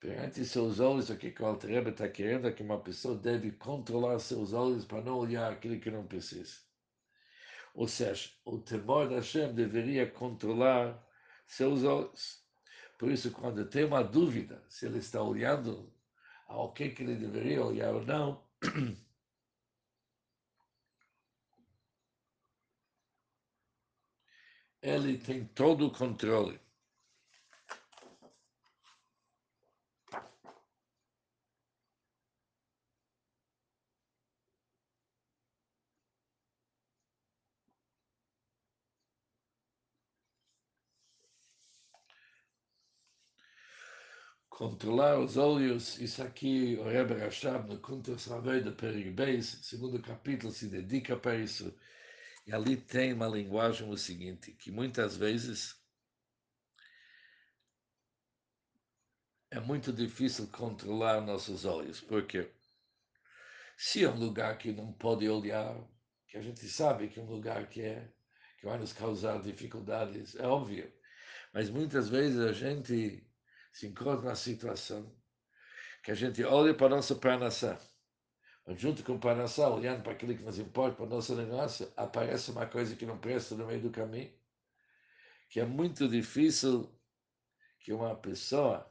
perante 0.00 0.44
seus 0.44 0.80
olhos, 0.80 1.10
o 1.10 1.16
que, 1.16 1.34
o 1.40 1.46
Alter 1.46 1.88
está 1.88 2.08
querendo 2.08 2.46
é 2.48 2.52
que 2.52 2.62
uma 2.62 2.80
pessoa 2.80 3.16
deve 3.16 3.52
controlar 3.52 4.18
seus 4.18 4.52
olhos 4.52 4.84
para 4.84 5.02
não 5.02 5.18
olhar 5.18 5.52
aquilo 5.52 5.80
que 5.80 5.90
não 5.90 6.06
precisa. 6.06 6.58
Ou 7.74 7.88
seja, 7.88 8.30
o 8.44 8.58
temor 8.58 9.08
da 9.08 9.16
Hashem 9.16 9.54
deveria 9.54 10.10
controlar 10.10 11.04
seus 11.46 11.84
olhos. 11.84 12.44
Por 12.98 13.10
isso, 13.10 13.30
quando 13.30 13.68
tem 13.68 13.84
uma 13.84 14.02
dúvida 14.02 14.64
se 14.68 14.86
ele 14.86 14.98
está 14.98 15.22
olhando 15.22 15.92
ao 16.46 16.72
que, 16.72 16.90
que 16.90 17.02
ele 17.02 17.14
deveria 17.16 17.64
olhar 17.64 17.94
ou 17.94 18.04
não, 18.04 18.44
ele 24.82 25.18
tem 25.18 25.44
todo 25.46 25.86
o 25.86 25.92
controle. 25.92 26.60
Controlar 44.58 45.20
os 45.20 45.36
olhos, 45.36 46.00
isso 46.00 46.20
aqui 46.20 46.76
o 46.80 46.82
Rebbe 46.82 47.14
Rashab 47.14 47.68
no 47.68 47.78
Kuntas 47.78 48.26
Ravei 48.26 48.60
de 48.60 48.72
Perigbeis, 48.72 49.60
segundo 49.62 50.02
capítulo, 50.02 50.52
se 50.52 50.66
dedica 50.66 51.16
para 51.16 51.36
isso. 51.36 51.72
E 52.44 52.52
ali 52.52 52.76
tem 52.76 53.12
uma 53.12 53.28
linguagem 53.28 53.88
o 53.88 53.96
seguinte, 53.96 54.50
que 54.50 54.72
muitas 54.72 55.16
vezes 55.16 55.80
é 59.48 59.60
muito 59.60 59.92
difícil 59.92 60.48
controlar 60.48 61.20
nossos 61.20 61.64
olhos, 61.64 62.00
porque 62.00 62.50
se 63.76 64.02
é 64.02 64.10
um 64.10 64.18
lugar 64.18 64.58
que 64.58 64.72
não 64.72 64.92
pode 64.92 65.28
olhar, 65.28 65.80
que 66.26 66.36
a 66.36 66.42
gente 66.42 66.68
sabe 66.68 67.06
que 67.06 67.20
é 67.20 67.22
um 67.22 67.30
lugar 67.30 67.68
que 67.68 67.82
é 67.82 68.12
que 68.58 68.66
vai 68.66 68.76
nos 68.76 68.92
causar 68.92 69.40
dificuldades, 69.40 70.34
é 70.34 70.48
óbvio. 70.48 70.92
Mas 71.54 71.70
muitas 71.70 72.08
vezes 72.08 72.40
a 72.40 72.52
gente 72.52 73.27
se 73.72 73.86
encontra 73.86 74.22
na 74.22 74.34
situação 74.34 75.14
que 76.02 76.10
a 76.10 76.14
gente 76.14 76.42
olha 76.44 76.74
para 76.74 76.86
a 76.86 76.96
nossa 76.96 77.14
parnassá, 77.14 77.78
junto 78.76 79.02
com 79.02 79.14
o 79.14 79.20
parnassá, 79.20 79.68
olhando 79.68 80.02
para 80.02 80.12
aquilo 80.12 80.36
que 80.36 80.42
nos 80.42 80.58
importa, 80.58 80.96
para 80.96 81.06
a 81.06 81.08
nossa 81.08 81.34
negócio, 81.34 81.92
aparece 81.96 82.50
uma 82.50 82.66
coisa 82.66 82.96
que 82.96 83.06
não 83.06 83.18
presta 83.18 83.54
no 83.54 83.66
meio 83.66 83.82
do 83.82 83.90
caminho, 83.90 84.32
que 85.48 85.60
é 85.60 85.64
muito 85.64 86.08
difícil 86.08 86.90
que 87.80 87.92
uma 87.92 88.14
pessoa 88.14 88.90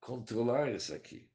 controlar 0.00 0.70
isso 0.70 0.94
aqui. 0.94 1.30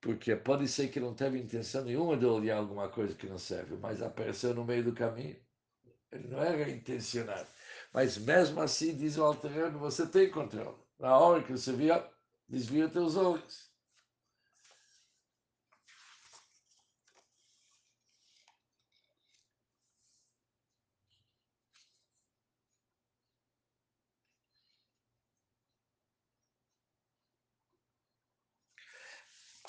Porque 0.00 0.34
pode 0.34 0.66
ser 0.66 0.88
que 0.88 0.98
não 0.98 1.14
teve 1.14 1.38
intenção 1.38 1.84
nenhuma 1.84 2.16
de 2.16 2.24
olhar 2.24 2.56
alguma 2.56 2.88
coisa 2.88 3.14
que 3.14 3.26
não 3.26 3.38
serve, 3.38 3.76
mas 3.76 4.00
apareceu 4.00 4.54
no 4.54 4.64
meio 4.64 4.82
do 4.82 4.94
caminho. 4.94 5.36
Ele 6.10 6.28
não 6.28 6.42
era 6.42 6.68
intencionado. 6.70 7.48
Mas 7.92 8.16
mesmo 8.16 8.60
assim, 8.60 8.96
diz 8.96 9.18
o 9.18 9.24
Alterano, 9.24 9.78
você 9.78 10.06
tem 10.06 10.30
controle. 10.30 10.78
Na 11.00 11.16
hora 11.18 11.42
que 11.42 11.52
você 11.52 11.72
via, 11.72 12.06
desvia 12.46 12.86
teus 12.86 13.16
olhos. 13.16 13.70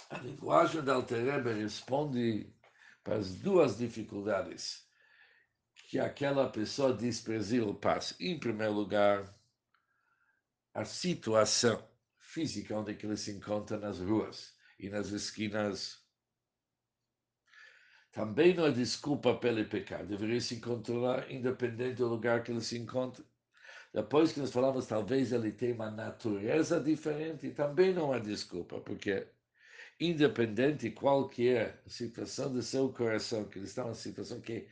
A 0.10 0.18
linguagem 0.18 0.84
da 0.84 0.96
Alterebe 0.96 1.54
responde 1.54 2.54
para 3.02 3.16
as 3.16 3.34
duas 3.34 3.78
dificuldades 3.78 4.86
que 5.88 5.98
aquela 5.98 6.50
pessoa 6.52 6.94
desprezível 6.94 7.74
o. 7.74 8.18
Em 8.20 8.38
primeiro 8.38 8.74
lugar, 8.74 9.34
a 10.74 10.86
situação 10.86 11.88
física 12.18 12.78
onde 12.78 12.92
ele 12.92 13.18
se 13.18 13.32
encontra 13.32 13.78
nas 13.78 14.00
ruas 14.00 14.56
e 14.80 14.90
nas 14.90 15.10
esquinas 15.10 16.02
também 18.12 18.54
não 18.54 18.66
é 18.66 18.72
desculpa 18.72 19.36
pelo 19.36 19.64
pecado. 19.66 20.08
Deveria 20.08 20.40
se 20.42 20.56
encontrar 20.56 21.32
independente 21.32 21.96
do 21.96 22.08
lugar 22.08 22.44
que 22.44 22.52
ele 22.52 22.62
se 22.62 22.78
encontra. 22.78 23.24
Depois 23.94 24.32
que 24.32 24.40
nós 24.40 24.52
falamos, 24.52 24.88
talvez 24.88 25.32
ele 25.32 25.52
tenha 25.52 25.76
uma 25.76 25.92
natureza 25.92 26.80
diferente, 26.80 27.52
também 27.52 27.94
não 27.94 28.14
é 28.14 28.20
desculpa, 28.20 28.80
porque 28.80 29.28
independente 30.00 30.90
qual 30.92 31.28
que 31.28 31.50
é 31.50 31.78
situação 31.88 32.52
do 32.52 32.62
seu 32.62 32.92
coração, 32.92 33.46
que 33.46 33.60
ele 33.60 33.66
está 33.66 33.84
numa 33.84 33.94
situação 33.94 34.40
que 34.40 34.68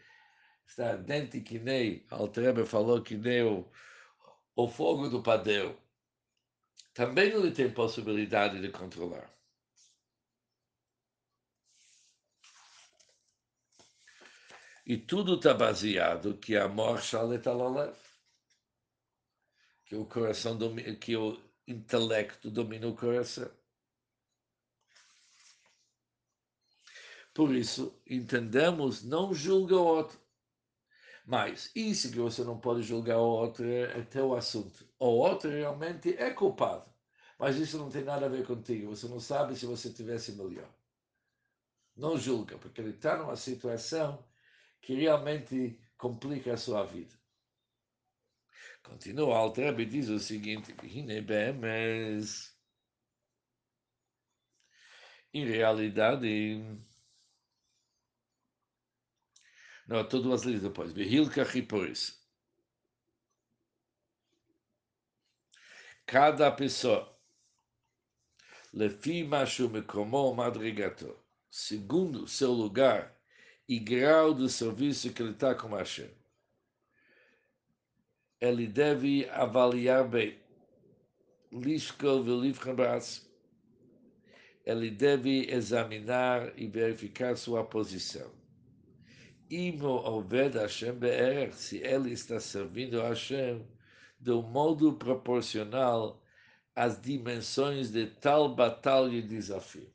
está 0.66 0.92
ardente 0.92 1.42
que 1.42 1.60
nem, 1.60 2.06
Altrebe 2.10 2.66
falou 2.66 3.02
que 3.02 3.18
nem 3.18 3.44
o, 3.44 3.70
o 4.56 4.68
fogo 4.68 5.10
do 5.10 5.22
padeiro 5.22 5.78
também 7.00 7.32
ele 7.32 7.50
tem 7.50 7.74
possibilidade 7.74 8.60
de 8.60 8.70
controlar. 8.70 9.34
E 14.86 14.98
tudo 14.98 15.36
está 15.36 15.54
baseado 15.54 16.38
que 16.38 16.58
a 16.58 16.68
morte 16.68 17.16
que 19.86 19.96
o 19.96 20.06
coração 20.06 20.58
domina, 20.58 20.94
que 20.94 21.16
o 21.16 21.42
intelecto 21.66 22.52
domina 22.52 22.86
o 22.86 22.94
coração. 22.94 23.50
Por 27.34 27.56
isso, 27.56 27.98
entendemos, 28.06 29.06
não 29.06 29.34
julga 29.34 29.78
o 29.78 29.86
outro. 29.86 30.20
Mas 31.30 31.72
isso 31.76 32.12
que 32.12 32.18
você 32.18 32.44
não 32.44 32.60
pode 32.60 32.82
julgar 32.82 33.20
o 33.20 33.22
outro 33.22 33.64
é, 33.64 34.02
teu 34.02 34.34
assunto. 34.34 34.84
O 34.98 35.06
outro 35.06 35.48
realmente 35.52 36.16
é 36.18 36.32
culpado. 36.32 36.92
Mas 37.38 37.56
isso 37.58 37.78
não 37.78 37.88
tem 37.88 38.04
nada 38.04 38.26
a 38.26 38.30
ver 38.30 38.48
contigo. 38.48 38.96
Você 38.96 39.08
não 39.08 39.20
sabe 39.20 39.56
se 39.56 39.68
você 39.68 39.94
tivesse 39.94 40.32
melhor. 40.32 40.68
Não 41.96 42.18
julga, 42.18 42.58
porque 42.58 42.82
ele 42.82 42.96
está 42.96 43.16
numa 43.16 43.36
situação 43.36 44.28
que 44.82 44.96
realmente 44.96 45.80
complica 45.96 46.54
a 46.54 46.58
sua 46.58 46.84
vida. 46.84 47.14
Continua, 48.82 49.38
Altrebe 49.38 49.86
diz 49.86 50.10
o 50.10 50.18
seguinte, 50.18 50.74
em 55.32 55.46
realidade, 55.46 56.89
não, 59.90 60.02
estou 60.02 60.22
duas 60.22 60.44
linhas 60.44 60.62
depois. 60.62 60.94
Behilka 60.94 61.42
Hiporis. 61.42 62.24
Cada 66.06 66.52
pessoa, 66.52 67.12
lefi 68.72 69.24
machu 69.24 69.68
mekomo 69.68 70.32
madrigato, 70.36 71.18
segundo 71.50 72.28
seu 72.28 72.52
lugar 72.52 73.20
e 73.68 73.80
grau 73.80 74.32
do 74.32 74.48
serviço 74.48 75.12
que 75.12 75.24
ele 75.24 75.32
está 75.32 75.56
com 75.56 75.76
Hashem, 75.76 76.12
ele 78.40 78.68
deve 78.68 79.28
avaliar 79.30 80.08
bem. 80.08 80.40
Lishkol 81.52 82.24
velivchan 82.24 82.76
ele 84.64 84.92
deve 84.92 85.50
examinar 85.50 86.54
e 86.56 86.68
verificar 86.68 87.36
sua 87.36 87.64
posição. 87.64 88.39
Imo 89.52 90.06
Oved 90.06 90.56
Hashem 90.56 91.00
Be'erech, 91.00 91.56
se 91.56 91.78
ele 91.78 92.12
está 92.12 92.40
servindo 92.40 93.02
a 93.02 93.10
Hashem 93.10 93.66
do 94.20 94.44
modo 94.44 94.94
proporcional 94.94 96.22
às 96.76 97.02
dimensões 97.02 97.90
de 97.90 98.06
tal 98.06 98.54
batalha 98.54 99.16
e 99.16 99.24
desafio. 99.24 99.92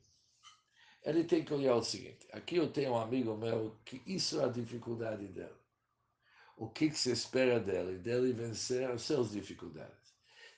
Ele 1.05 1.23
tem 1.23 1.45
que 1.45 1.53
olhar 1.53 1.75
o 1.75 1.83
seguinte: 1.83 2.27
aqui 2.33 2.57
eu 2.57 2.69
tenho 2.69 2.91
um 2.91 2.97
amigo 2.97 3.37
meu 3.37 3.79
que 3.85 4.01
isso 4.05 4.41
é 4.41 4.43
a 4.43 4.49
dificuldade 4.49 5.25
dele. 5.27 5.55
O 6.57 6.67
que, 6.67 6.89
que 6.89 6.97
se 6.97 7.11
espera 7.11 7.57
dele? 7.57 7.97
Dele 7.97 8.33
vencer 8.33 8.89
as 8.89 9.03
suas 9.03 9.31
dificuldades. 9.31 10.13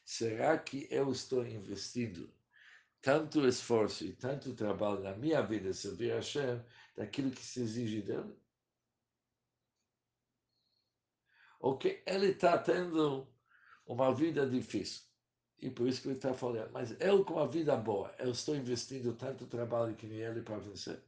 será 0.05 0.57
que 0.57 0.88
eu 0.89 1.12
estou 1.12 1.45
investindo 1.45 2.33
tanto 2.99 3.47
esforço 3.47 4.05
e 4.05 4.13
tanto 4.13 4.55
trabalho 4.55 5.01
na 5.01 5.15
minha 5.15 5.41
vida 5.43 5.71
servir 5.71 6.13
a 6.13 6.15
Hashem 6.15 6.60
daquilo 6.95 7.29
que 7.29 7.45
se 7.45 7.62
exige 7.62 8.01
dele? 8.01 8.36
Ou 11.59 11.77
que 11.77 12.01
ele 12.05 12.27
está 12.27 12.57
tendo 12.57 13.27
uma 13.85 14.13
vida 14.13 14.47
difícil? 14.47 15.07
E 15.59 15.69
por 15.71 15.87
isso 15.87 16.01
que 16.01 16.07
ele 16.09 16.15
está 16.17 16.33
falando, 16.33 16.71
mas 16.71 16.95
eu 16.99 17.25
com 17.25 17.39
a 17.39 17.47
vida 17.47 17.75
boa, 17.75 18.13
eu 18.19 18.31
estou 18.31 18.55
investindo 18.55 19.13
tanto 19.13 19.47
trabalho 19.47 19.95
que 19.95 20.05
nem 20.05 20.19
ele 20.19 20.41
para 20.41 20.59
vencer? 20.59 21.01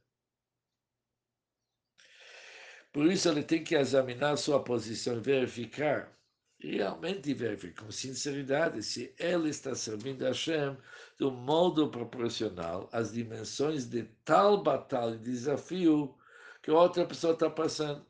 Por 2.92 3.06
isso 3.06 3.28
ele 3.28 3.44
tem 3.44 3.62
que 3.62 3.76
examinar 3.76 4.36
sua 4.36 4.64
posição 4.64 5.22
verificar, 5.22 6.12
realmente 6.58 7.32
verificar 7.32 7.84
com 7.84 7.92
sinceridade, 7.92 8.82
se 8.82 9.14
ele 9.16 9.50
está 9.50 9.76
servindo 9.76 10.24
a 10.24 10.28
Hashem 10.28 10.76
do 11.16 11.30
modo 11.30 11.88
proporcional 11.88 12.88
às 12.92 13.12
dimensões 13.12 13.86
de 13.88 14.02
tal 14.24 14.60
batalha 14.64 15.14
e 15.14 15.18
desafio 15.18 16.18
que 16.60 16.72
outra 16.72 17.06
pessoa 17.06 17.34
está 17.34 17.48
passando. 17.48 18.04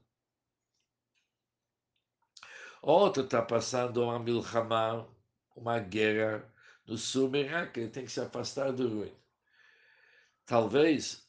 Outro 2.82 3.24
está 3.24 3.42
passando 3.42 4.02
uma 4.02 4.18
milhamá, 4.18 5.06
uma 5.54 5.78
guerra 5.78 6.50
no 6.86 6.96
sul 6.96 7.30
que 7.72 7.80
ele 7.80 7.90
tem 7.90 8.04
que 8.04 8.10
se 8.10 8.20
afastar 8.20 8.72
do 8.72 8.88
ruim. 8.88 9.14
Talvez 10.46 11.28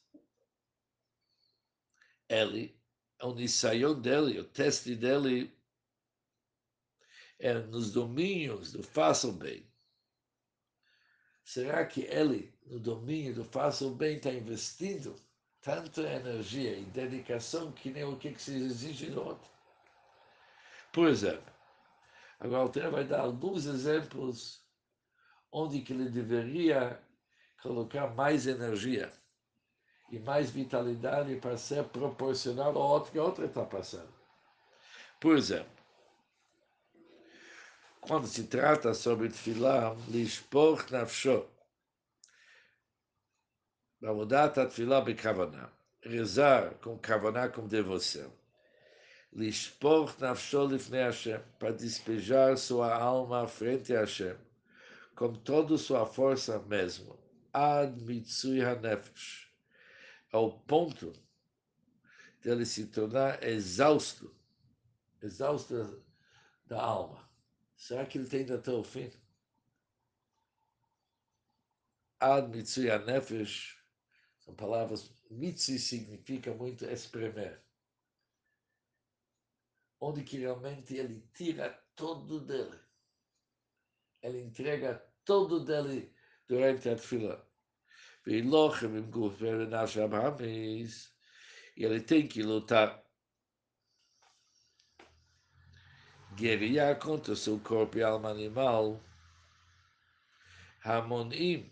ele, 2.28 2.74
o 3.22 3.34
nisayon 3.34 4.00
dele, 4.00 4.40
o 4.40 4.44
teste 4.44 4.96
dele 4.96 5.54
é 7.38 7.54
nos 7.54 7.92
domínios 7.92 8.72
do 8.72 8.82
faça 8.82 9.30
bem. 9.30 9.70
Será 11.44 11.84
que 11.84 12.02
ele, 12.02 12.54
no 12.64 12.80
domínio 12.80 13.34
do 13.34 13.44
faça 13.44 13.90
bem, 13.90 14.16
está 14.16 14.32
investindo 14.32 15.14
tanta 15.60 16.00
energia 16.00 16.78
e 16.78 16.84
dedicação 16.86 17.72
que 17.72 17.90
nem 17.90 18.04
o 18.04 18.16
que 18.16 18.34
se 18.40 18.56
exige 18.56 19.10
do 19.10 19.22
outro? 19.22 19.52
Por 20.92 21.08
exemplo, 21.08 21.42
é. 21.48 22.44
agora 22.44 22.60
o 22.60 22.62
Alter 22.66 22.90
vai 22.90 23.04
dar 23.04 23.20
alguns 23.20 23.64
exemplos 23.64 24.62
onde 25.50 25.80
que 25.80 25.94
ele 25.94 26.10
deveria 26.10 27.00
colocar 27.62 28.08
mais 28.08 28.46
energia 28.46 29.10
e 30.10 30.18
mais 30.18 30.50
vitalidade 30.50 31.34
para 31.36 31.56
ser 31.56 31.84
proporcional 31.84 32.76
ao 32.76 32.90
outro 32.90 33.12
que 33.12 33.18
a 33.18 33.24
outra 33.24 33.46
está 33.46 33.64
passando. 33.64 34.12
Por 35.18 35.36
exemplo, 35.36 35.72
é. 36.94 36.98
quando 38.02 38.26
se 38.26 38.44
trata 38.44 38.92
sobre 38.92 39.30
tefilá, 39.30 39.96
lishpor 40.08 40.84
nafsho, 40.90 41.48
avodat 44.04 44.54
tefilá 44.54 45.00
bekavanah, 45.00 45.72
rezar 46.02 46.74
com 46.82 46.98
kavaná, 46.98 47.48
com 47.48 47.66
devoção. 47.66 48.41
Lishpor 49.34 50.14
nafsho 50.20 50.66
lifnei 50.66 51.04
Hashem, 51.04 51.40
para 51.58 51.72
despejar 51.72 52.58
sua 52.58 52.94
alma 52.94 53.48
frente 53.48 53.94
a 53.96 54.00
Hashem, 54.00 54.36
com 55.14 55.32
toda 55.32 55.78
sua 55.78 56.04
força 56.04 56.58
mesmo, 56.58 57.18
ad 57.50 57.98
mitzui 58.02 58.60
hanefesh, 58.60 59.50
ao 60.30 60.60
ponto 60.60 61.14
de 62.42 62.50
ele 62.50 62.66
se 62.66 62.86
tornar 62.88 63.42
exausto, 63.42 64.34
exausto 65.22 66.04
da 66.66 66.82
alma. 66.82 67.26
Será 67.74 68.04
que 68.04 68.18
ele 68.18 68.28
tem 68.28 68.42
ido 68.42 68.54
até 68.54 68.70
o 68.70 68.84
fim? 68.84 69.10
Ad 72.20 72.54
mitzui 72.54 72.90
hanefesh, 72.90 73.78
são 74.40 74.54
palavras, 74.54 75.10
mitzui 75.30 75.78
significa 75.78 76.52
muito 76.52 76.84
espremer. 76.84 77.61
Onde 80.04 80.24
que 80.24 80.36
realmente 80.36 80.96
ele 80.96 81.24
tira 81.32 81.70
todo 81.94 82.40
dele. 82.40 82.76
Ele 84.20 84.40
entrega 84.40 84.98
todo 85.24 85.64
dele 85.64 86.12
durante 86.48 86.88
a 86.88 86.96
hamis. 90.26 91.14
E 91.76 91.84
ele 91.84 92.00
tem 92.00 92.26
que 92.26 92.42
lutar. 92.42 93.00
Guerrear 96.34 96.98
contra 96.98 97.36
seu 97.36 97.60
corpo 97.60 97.96
e 97.96 98.02
alma 98.02 98.30
animal. 98.30 99.00
Hamonim, 100.82 101.70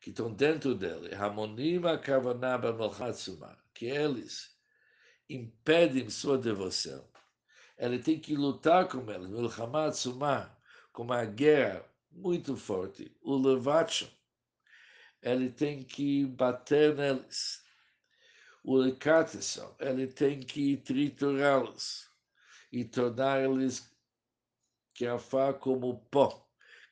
que 0.00 0.10
estão 0.10 0.34
dentro 0.34 0.74
dele. 0.74 1.14
Hamonim 1.14 1.86
akavanaba 1.86 2.72
melchatzuma, 2.72 3.56
que 3.72 3.86
eles 3.86 4.58
impedem 5.28 6.10
sua 6.10 6.36
devoção. 6.36 7.08
Ele 7.78 7.98
tem 7.98 8.18
que 8.18 8.34
lutar 8.34 8.88
com 8.88 9.10
eles. 9.10 9.30
Com 10.92 11.02
uma 11.02 11.24
guerra 11.24 11.84
muito 12.10 12.56
forte. 12.56 13.14
O 13.20 13.36
Levatchon, 13.36 14.08
ele 15.22 15.50
tem 15.50 15.82
que 15.82 16.24
bater 16.26 16.94
neles. 16.94 17.64
O 18.64 18.76
Lekatesson, 18.76 19.76
ele 19.78 20.06
tem 20.06 20.40
que 20.40 20.76
triturá-los 20.78 22.10
e 22.72 22.84
torná-los 22.84 23.88
cafá 24.98 25.52
como 25.52 26.00
pó. 26.10 26.44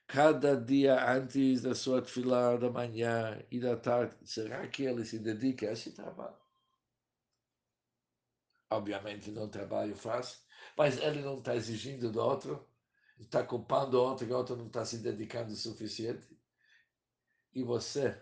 Cada 0.07 0.55
dia 0.55 1.03
antes 1.11 1.63
da 1.63 1.75
sua 1.75 2.03
tefilá 2.03 2.57
da 2.57 2.71
manhã 2.71 3.43
e 3.51 3.59
da 3.59 3.75
tarde, 3.77 4.15
será 4.25 4.69
que 4.69 4.85
ele 4.85 5.05
se 5.05 5.19
dedica 5.19 5.67
a 5.69 5.73
esse 5.73 5.93
trabalho? 5.93 6.37
Obviamente 8.71 9.31
não 9.31 9.49
trabalho 9.49 9.97
fácil, 9.97 10.39
mas 10.78 10.98
ele 10.98 11.22
não 11.22 11.40
está 11.40 11.56
exigindo 11.56 12.12
do 12.12 12.22
outro 12.22 12.70
está 13.20 13.44
culpando 13.44 13.98
o 13.98 14.02
outro, 14.02 14.26
que 14.26 14.34
o 14.34 14.38
outro 14.38 14.56
não 14.56 14.68
está 14.68 14.86
se 14.86 15.00
dedicando 15.00 15.52
o 15.52 15.56
suficiente. 15.56 16.38
E 17.54 17.64
você, 17.64 18.20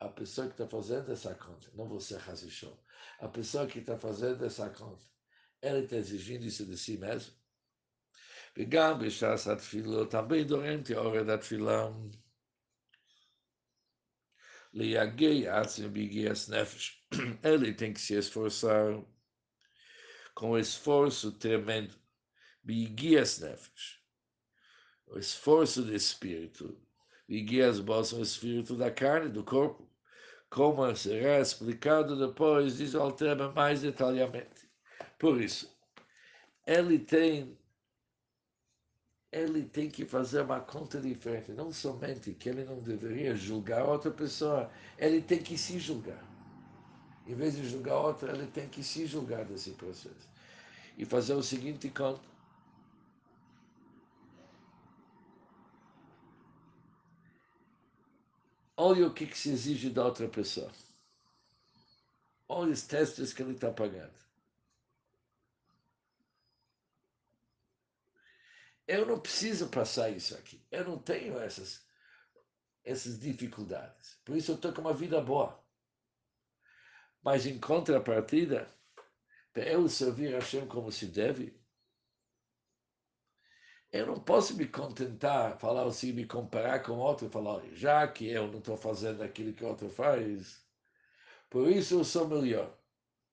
a 0.00 0.08
pessoa 0.08 0.48
que 0.48 0.54
está 0.54 0.66
fazendo 0.66 1.12
essa 1.12 1.34
conta, 1.34 1.70
não 1.74 1.88
você, 1.88 2.16
Hazichon, 2.16 2.76
a 3.20 3.28
pessoa 3.28 3.66
que 3.66 3.78
está 3.78 3.98
fazendo 3.98 4.44
essa 4.44 4.68
conta, 4.70 5.04
ela 5.62 5.78
está 5.78 5.96
exigindo 5.96 6.44
isso 6.44 6.66
de 6.66 6.76
si 6.76 6.96
mesmo? 6.98 7.38
וגם 8.60 8.98
בש"ס 8.98 9.48
התפילות, 9.48 10.10
também 10.10 10.44
durante 10.44 10.92
a 10.92 11.00
hora 11.00 11.24
da 11.24 11.38
tefilá, 11.38 11.92
ליגע 14.72 15.60
עצמי 15.60 15.88
ביגיעס 15.88 16.50
nefesh, 16.50 17.06
ele 17.44 17.72
tem 17.74 17.92
que 17.92 18.00
se 18.00 18.14
esforçar 18.14 19.00
com 20.33 20.57
esforço 20.57 21.31
tremendo. 21.31 21.95
Bigias 22.63 23.39
nefesh. 23.39 23.99
O 25.07 25.17
esforço 25.17 25.83
do 25.83 25.95
espírito. 25.95 26.77
Bigias 27.27 27.79
bolsa 27.79 28.15
o 28.15 28.21
espírito 28.21 28.75
da 28.75 28.91
carne, 28.91 29.29
do 29.29 29.43
corpo. 29.43 29.89
Como 30.49 30.95
será 30.95 31.39
explicado 31.39 32.15
depois, 32.15 32.77
diz 32.77 32.93
o 32.93 33.01
Altema 33.01 33.51
mais 33.51 33.81
detalhadamente. 33.81 34.69
Por 35.17 35.41
isso, 35.41 35.75
ele 36.65 36.99
tem 36.99 37.57
ele 39.31 39.63
tem 39.63 39.89
que 39.89 40.05
fazer 40.05 40.41
uma 40.41 40.59
conta 40.61 41.01
diferente, 41.01 41.51
não 41.53 41.71
somente 41.71 42.33
que 42.35 42.49
ele 42.49 42.63
não 42.63 42.79
deveria 42.79 43.35
julgar 43.35 43.83
outra 43.83 44.11
pessoa, 44.11 44.69
ele 44.95 45.23
tem 45.23 45.41
que 45.41 45.57
se 45.57 45.79
julgar. 45.79 46.23
Em 47.25 47.35
vez 47.35 47.55
de 47.55 47.67
julgar 47.67 47.95
outra, 47.95 48.31
ele 48.33 48.47
tem 48.47 48.67
que 48.67 48.83
se 48.83 49.05
julgar 49.05 49.45
desse 49.45 49.71
processo. 49.71 50.29
E 50.97 51.05
fazer 51.05 51.33
o 51.33 51.43
seguinte 51.43 51.89
conta. 51.89 52.33
Olha 58.75 59.07
o 59.07 59.13
que, 59.13 59.25
que 59.25 59.37
se 59.37 59.49
exige 59.49 59.89
da 59.89 60.05
outra 60.05 60.27
pessoa. 60.27 60.71
Olha 62.49 62.71
os 62.73 62.81
testes 62.83 63.31
que 63.31 63.41
ele 63.41 63.53
está 63.53 63.71
pagando. 63.71 64.13
Eu 68.87 69.05
não 69.05 69.19
preciso 69.19 69.69
passar 69.69 70.09
isso 70.09 70.35
aqui. 70.35 70.61
Eu 70.69 70.85
não 70.85 70.99
tenho 70.99 71.39
essas, 71.39 71.85
essas 72.83 73.17
dificuldades. 73.19 74.19
Por 74.25 74.35
isso 74.35 74.51
eu 74.51 74.55
estou 74.55 74.73
com 74.73 74.81
uma 74.81 74.93
vida 74.93 75.21
boa. 75.21 75.62
Mas 77.23 77.45
em 77.45 77.57
contrapartida, 77.59 78.67
para 79.53 79.63
eu 79.63 79.87
servir 79.87 80.33
a 80.35 80.39
Hashem 80.39 80.67
como 80.67 80.91
se 80.91 81.07
deve, 81.07 81.57
eu 83.91 84.07
não 84.07 84.19
posso 84.19 84.57
me 84.57 84.67
contentar, 84.67 85.57
falar 85.59 85.85
assim, 85.85 86.11
me 86.11 86.25
comparar 86.25 86.81
com 86.83 86.93
outro, 86.93 87.29
falar, 87.29 87.63
já 87.73 88.07
que 88.07 88.27
eu 88.27 88.47
não 88.47 88.59
estou 88.59 88.75
fazendo 88.75 89.21
aquilo 89.21 89.53
que 89.53 89.63
outro 89.63 89.87
faz, 89.89 90.65
por 91.49 91.69
isso 91.69 91.99
eu 91.99 92.03
sou 92.03 92.27
melhor. 92.27 92.75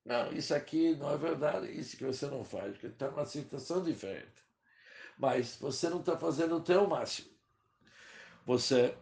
Não, 0.04 0.30
isso 0.32 0.54
aqui 0.54 0.94
não 0.96 1.10
é 1.12 1.16
verdade, 1.16 1.70
isso 1.72 1.96
que 1.96 2.04
você 2.04 2.26
não 2.26 2.44
faz, 2.44 2.72
porque 2.72 2.88
está 2.88 3.10
numa 3.10 3.26
situação 3.26 3.82
diferente. 3.82 4.42
Mas 5.18 5.56
você 5.56 5.88
não 5.88 6.00
está 6.00 6.16
fazendo 6.16 6.56
o 6.56 6.62
teu 6.62 6.86
máximo. 6.86 7.30
você 8.44 8.94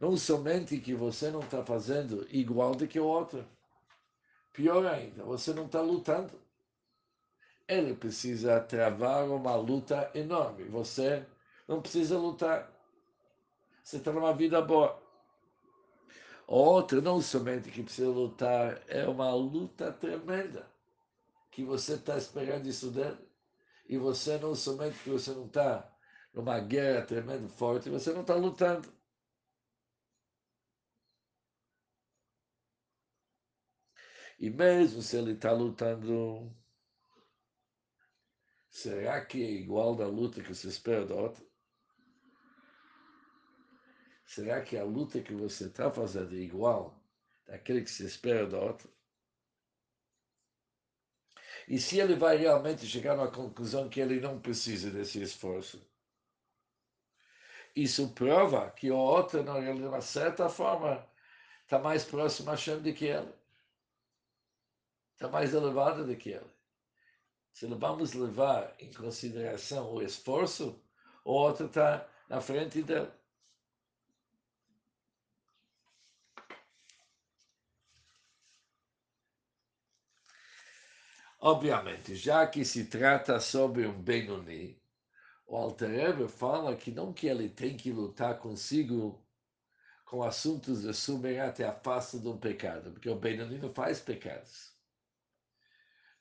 não 0.00 0.16
somente 0.16 0.78
que 0.78 0.94
você 0.94 1.30
não 1.30 1.40
está 1.40 1.64
fazendo 1.64 2.26
igual 2.30 2.74
do 2.74 2.86
que 2.86 3.00
o 3.00 3.06
outro, 3.06 3.44
pior 4.52 4.86
ainda, 4.86 5.24
você 5.24 5.52
não 5.52 5.66
está 5.66 5.80
lutando. 5.80 6.32
Ele 7.66 7.94
precisa 7.94 8.60
travar 8.60 9.28
uma 9.28 9.54
luta 9.56 10.10
enorme. 10.14 10.64
Você 10.64 11.26
não 11.66 11.82
precisa 11.82 12.18
lutar. 12.18 12.72
Você 13.82 13.98
está 13.98 14.10
numa 14.10 14.32
vida 14.32 14.62
boa. 14.62 14.98
O 16.46 16.56
outro, 16.56 17.02
não 17.02 17.20
somente 17.20 17.70
que 17.70 17.82
precisa 17.82 18.08
lutar, 18.08 18.80
é 18.88 19.06
uma 19.06 19.34
luta 19.34 19.92
tremenda. 19.92 20.66
Que 21.50 21.62
você 21.62 21.94
está 21.94 22.16
esperando 22.16 22.66
isso 22.66 22.90
dele. 22.90 23.18
E 23.86 23.98
você 23.98 24.38
não 24.38 24.54
somente 24.54 24.98
que 25.02 25.10
você 25.10 25.32
não 25.32 25.44
está 25.44 25.86
numa 26.32 26.58
guerra 26.60 27.04
tremenda, 27.04 27.48
forte, 27.48 27.90
você 27.90 28.12
não 28.12 28.22
está 28.22 28.34
lutando. 28.34 28.88
E 34.38 34.50
mesmo 34.50 35.02
se 35.02 35.16
ele 35.16 35.32
está 35.32 35.50
lutando, 35.50 36.54
será 38.70 39.24
que 39.24 39.42
é 39.42 39.50
igual 39.50 39.96
da 39.96 40.06
luta 40.06 40.40
que 40.40 40.54
você 40.54 40.68
espera 40.68 41.04
do 41.04 41.16
outro? 41.16 41.44
Será 44.24 44.62
que 44.62 44.76
a 44.76 44.84
luta 44.84 45.20
que 45.20 45.34
você 45.34 45.66
está 45.66 45.90
fazendo 45.90 46.36
é 46.36 46.38
igual 46.38 47.02
daquele 47.46 47.82
que 47.82 47.90
se 47.90 48.04
espera 48.04 48.46
do 48.46 48.56
outro? 48.56 48.88
E 51.66 51.78
se 51.78 51.98
ele 51.98 52.14
vai 52.14 52.36
realmente 52.36 52.86
chegar 52.86 53.16
na 53.16 53.28
conclusão 53.28 53.88
que 53.88 54.00
ele 54.00 54.20
não 54.20 54.40
precisa 54.40 54.90
desse 54.90 55.20
esforço? 55.20 55.84
Isso 57.74 58.14
prova 58.14 58.70
que 58.70 58.90
o 58.90 58.96
outro, 58.96 59.42
de 59.42 59.50
uma 59.50 60.00
certa 60.00 60.48
forma, 60.48 61.06
está 61.62 61.78
mais 61.78 62.04
próximo 62.04 62.50
a 62.50 62.56
que 62.56 63.06
ele 63.06 63.37
está 65.18 65.28
mais 65.28 65.52
elevada 65.52 66.04
do 66.04 66.16
que 66.16 66.30
ele. 66.30 66.50
Se 67.52 67.66
vamos 67.66 68.14
levar 68.14 68.72
em 68.78 68.92
consideração 68.92 69.92
o 69.92 70.00
esforço, 70.00 70.80
o 71.24 71.32
outro 71.32 71.66
está 71.66 72.08
na 72.28 72.40
frente 72.40 72.84
dele. 72.84 73.10
Obviamente, 81.40 82.14
já 82.14 82.46
que 82.46 82.64
se 82.64 82.84
trata 82.84 83.40
sobre 83.40 83.86
um 83.86 84.00
Benoni, 84.00 84.80
o 85.46 85.56
Alter 85.56 86.28
fala 86.28 86.76
que 86.76 86.92
não 86.92 87.12
que 87.12 87.26
ele 87.26 87.48
tem 87.48 87.76
que 87.76 87.90
lutar 87.90 88.38
consigo 88.38 89.20
com 90.04 90.22
assuntos 90.22 90.82
de 90.82 90.94
subir 90.94 91.40
até 91.40 91.66
a 91.66 91.72
face 91.72 92.20
de 92.20 92.28
um 92.28 92.38
pecado, 92.38 92.92
porque 92.92 93.10
o 93.10 93.18
Benoni 93.18 93.58
não 93.58 93.72
faz 93.74 94.00
pecados. 94.00 94.77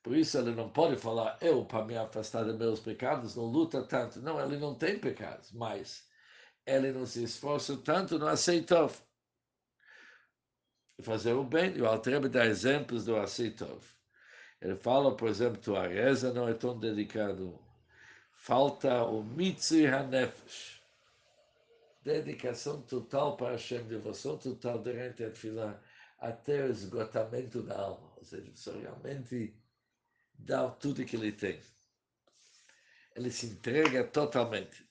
Por 0.07 0.15
isso 0.15 0.37
ele 0.37 0.51
não 0.51 0.69
pode 0.69 0.95
falar, 0.95 1.37
eu, 1.41 1.65
para 1.65 1.83
me 1.83 1.97
afastar 1.97 2.45
dos 2.45 2.55
meus 2.55 2.79
pecados, 2.79 3.35
não 3.35 3.43
luta 3.43 3.83
tanto. 3.83 4.21
Não, 4.21 4.39
ele 4.39 4.55
não 4.55 4.73
tem 4.73 4.97
pecados, 4.97 5.51
mas 5.51 6.07
ele 6.65 6.93
não 6.93 7.05
se 7.05 7.25
esforça 7.25 7.75
tanto, 7.75 8.17
não 8.17 8.29
aceitou. 8.29 8.89
Fazer 11.01 11.33
o 11.33 11.43
bem, 11.43 11.75
e 11.75 11.81
o 11.81 11.85
Altrebe 11.85 12.29
dá 12.29 12.45
exemplos 12.45 13.03
do 13.03 13.17
aceitov. 13.17 13.83
Ele 14.61 14.77
fala, 14.77 15.13
por 15.13 15.27
exemplo, 15.27 15.75
a 15.75 15.85
reza 15.85 16.31
não 16.31 16.47
é 16.47 16.53
tão 16.53 16.79
dedicado. 16.79 17.59
Falta 18.31 19.03
o 19.03 19.21
mitzri 19.21 19.87
hanefesh. 19.87 20.81
Dedicação 22.01 22.81
total 22.83 23.35
para 23.35 23.51
Hashem, 23.51 23.83
devoção 23.83 24.37
total 24.37 24.79
durante 24.79 25.25
a 25.25 25.31
fila, 25.31 25.83
até 26.17 26.63
o 26.63 26.71
esgotamento 26.71 27.61
da 27.61 27.77
alma. 27.77 28.13
Ou 28.15 28.23
seja, 28.23 28.71
realmente 28.71 29.53
dá 30.37 30.69
tudo 30.69 31.05
que 31.05 31.15
ele 31.15 31.31
tem. 31.31 31.61
Ele 33.15 33.31
se 33.31 33.47
entrega 33.47 34.03
totalmente. 34.05 34.87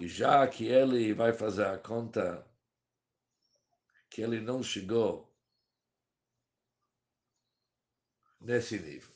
E 0.00 0.06
já 0.06 0.46
que 0.46 0.66
ele 0.66 1.12
vai 1.12 1.32
fazer 1.32 1.66
a 1.66 1.78
conta 1.78 2.46
que 4.10 4.22
ele 4.22 4.40
não 4.40 4.62
chegou 4.62 5.28
nesse 8.40 8.78
nível. 8.78 9.12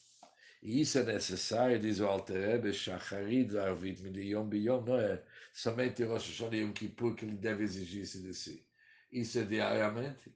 E 0.63 0.81
isso 0.81 0.99
é 0.99 1.03
necessário, 1.05 1.79
diz 1.79 2.01
o 2.01 2.07
Alter 2.07 2.37
Rebbe, 2.37 2.73
Shacharit, 2.73 3.57
Arvit, 3.57 4.03
Midiyom, 4.03 4.49
Biyom, 4.49 4.81
não 4.83 4.99
é 4.99 5.25
somente 5.53 6.05
Rosh 6.05 6.29
Hashanah 6.29 6.57
Yom 6.57 6.73
Kippur 6.73 7.15
que 7.15 7.25
ele 7.25 7.37
deve 7.37 7.65
exigir-se 7.65 8.23
de 8.23 8.35
si. 8.35 8.67
Isso 9.11 9.39
é 9.39 9.45
diariamente, 9.45 10.35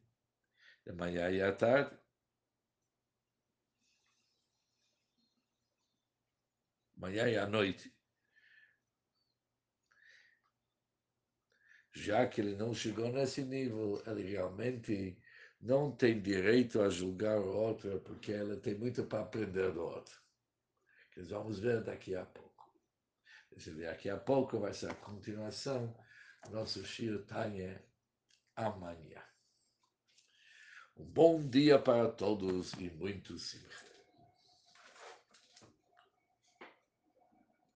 de 0.85 0.93
manhã 0.93 1.31
e 1.31 1.43
à 1.43 1.53
tarde. 1.53 1.99
Manhã 6.97 7.29
e 7.29 7.37
à 7.37 7.47
noite. 7.47 7.95
Já 11.95 12.27
que 12.29 12.43
ele 12.43 12.55
não 12.57 12.75
chegou 12.75 13.11
nesse 13.11 13.43
nível, 13.43 14.03
ele 14.07 14.23
realmente 14.31 15.19
não 15.61 15.97
tem 15.97 16.21
direito 16.21 16.81
a 16.83 16.91
julgar 16.91 17.39
o 17.41 17.49
outro, 17.49 18.01
porque 18.03 18.33
ele 18.33 18.59
tem 18.59 18.75
muito 18.79 19.05
para 19.07 19.23
aprender 19.23 19.73
do 19.73 19.83
outro. 19.83 20.21
Que 21.11 21.23
vamos 21.23 21.59
ver 21.59 21.83
daqui 21.83 22.15
a 22.15 22.27
pouco. 22.27 22.46
Daqui 23.57 24.11
a 24.11 24.19
pouco 24.19 24.61
vai 24.61 24.75
ser 24.75 24.91
a 24.91 24.95
continuação 24.95 25.97
do 26.45 26.51
nosso 26.51 26.85
Shir 26.85 27.25
Tanya 27.25 27.83
amanhã. 28.55 29.23
Um 30.95 31.05
bom 31.05 31.49
dia 31.49 31.79
para 31.79 32.07
todos 32.11 32.75
e 32.75 32.91
muito 32.91 33.39
simcha. 33.39 33.86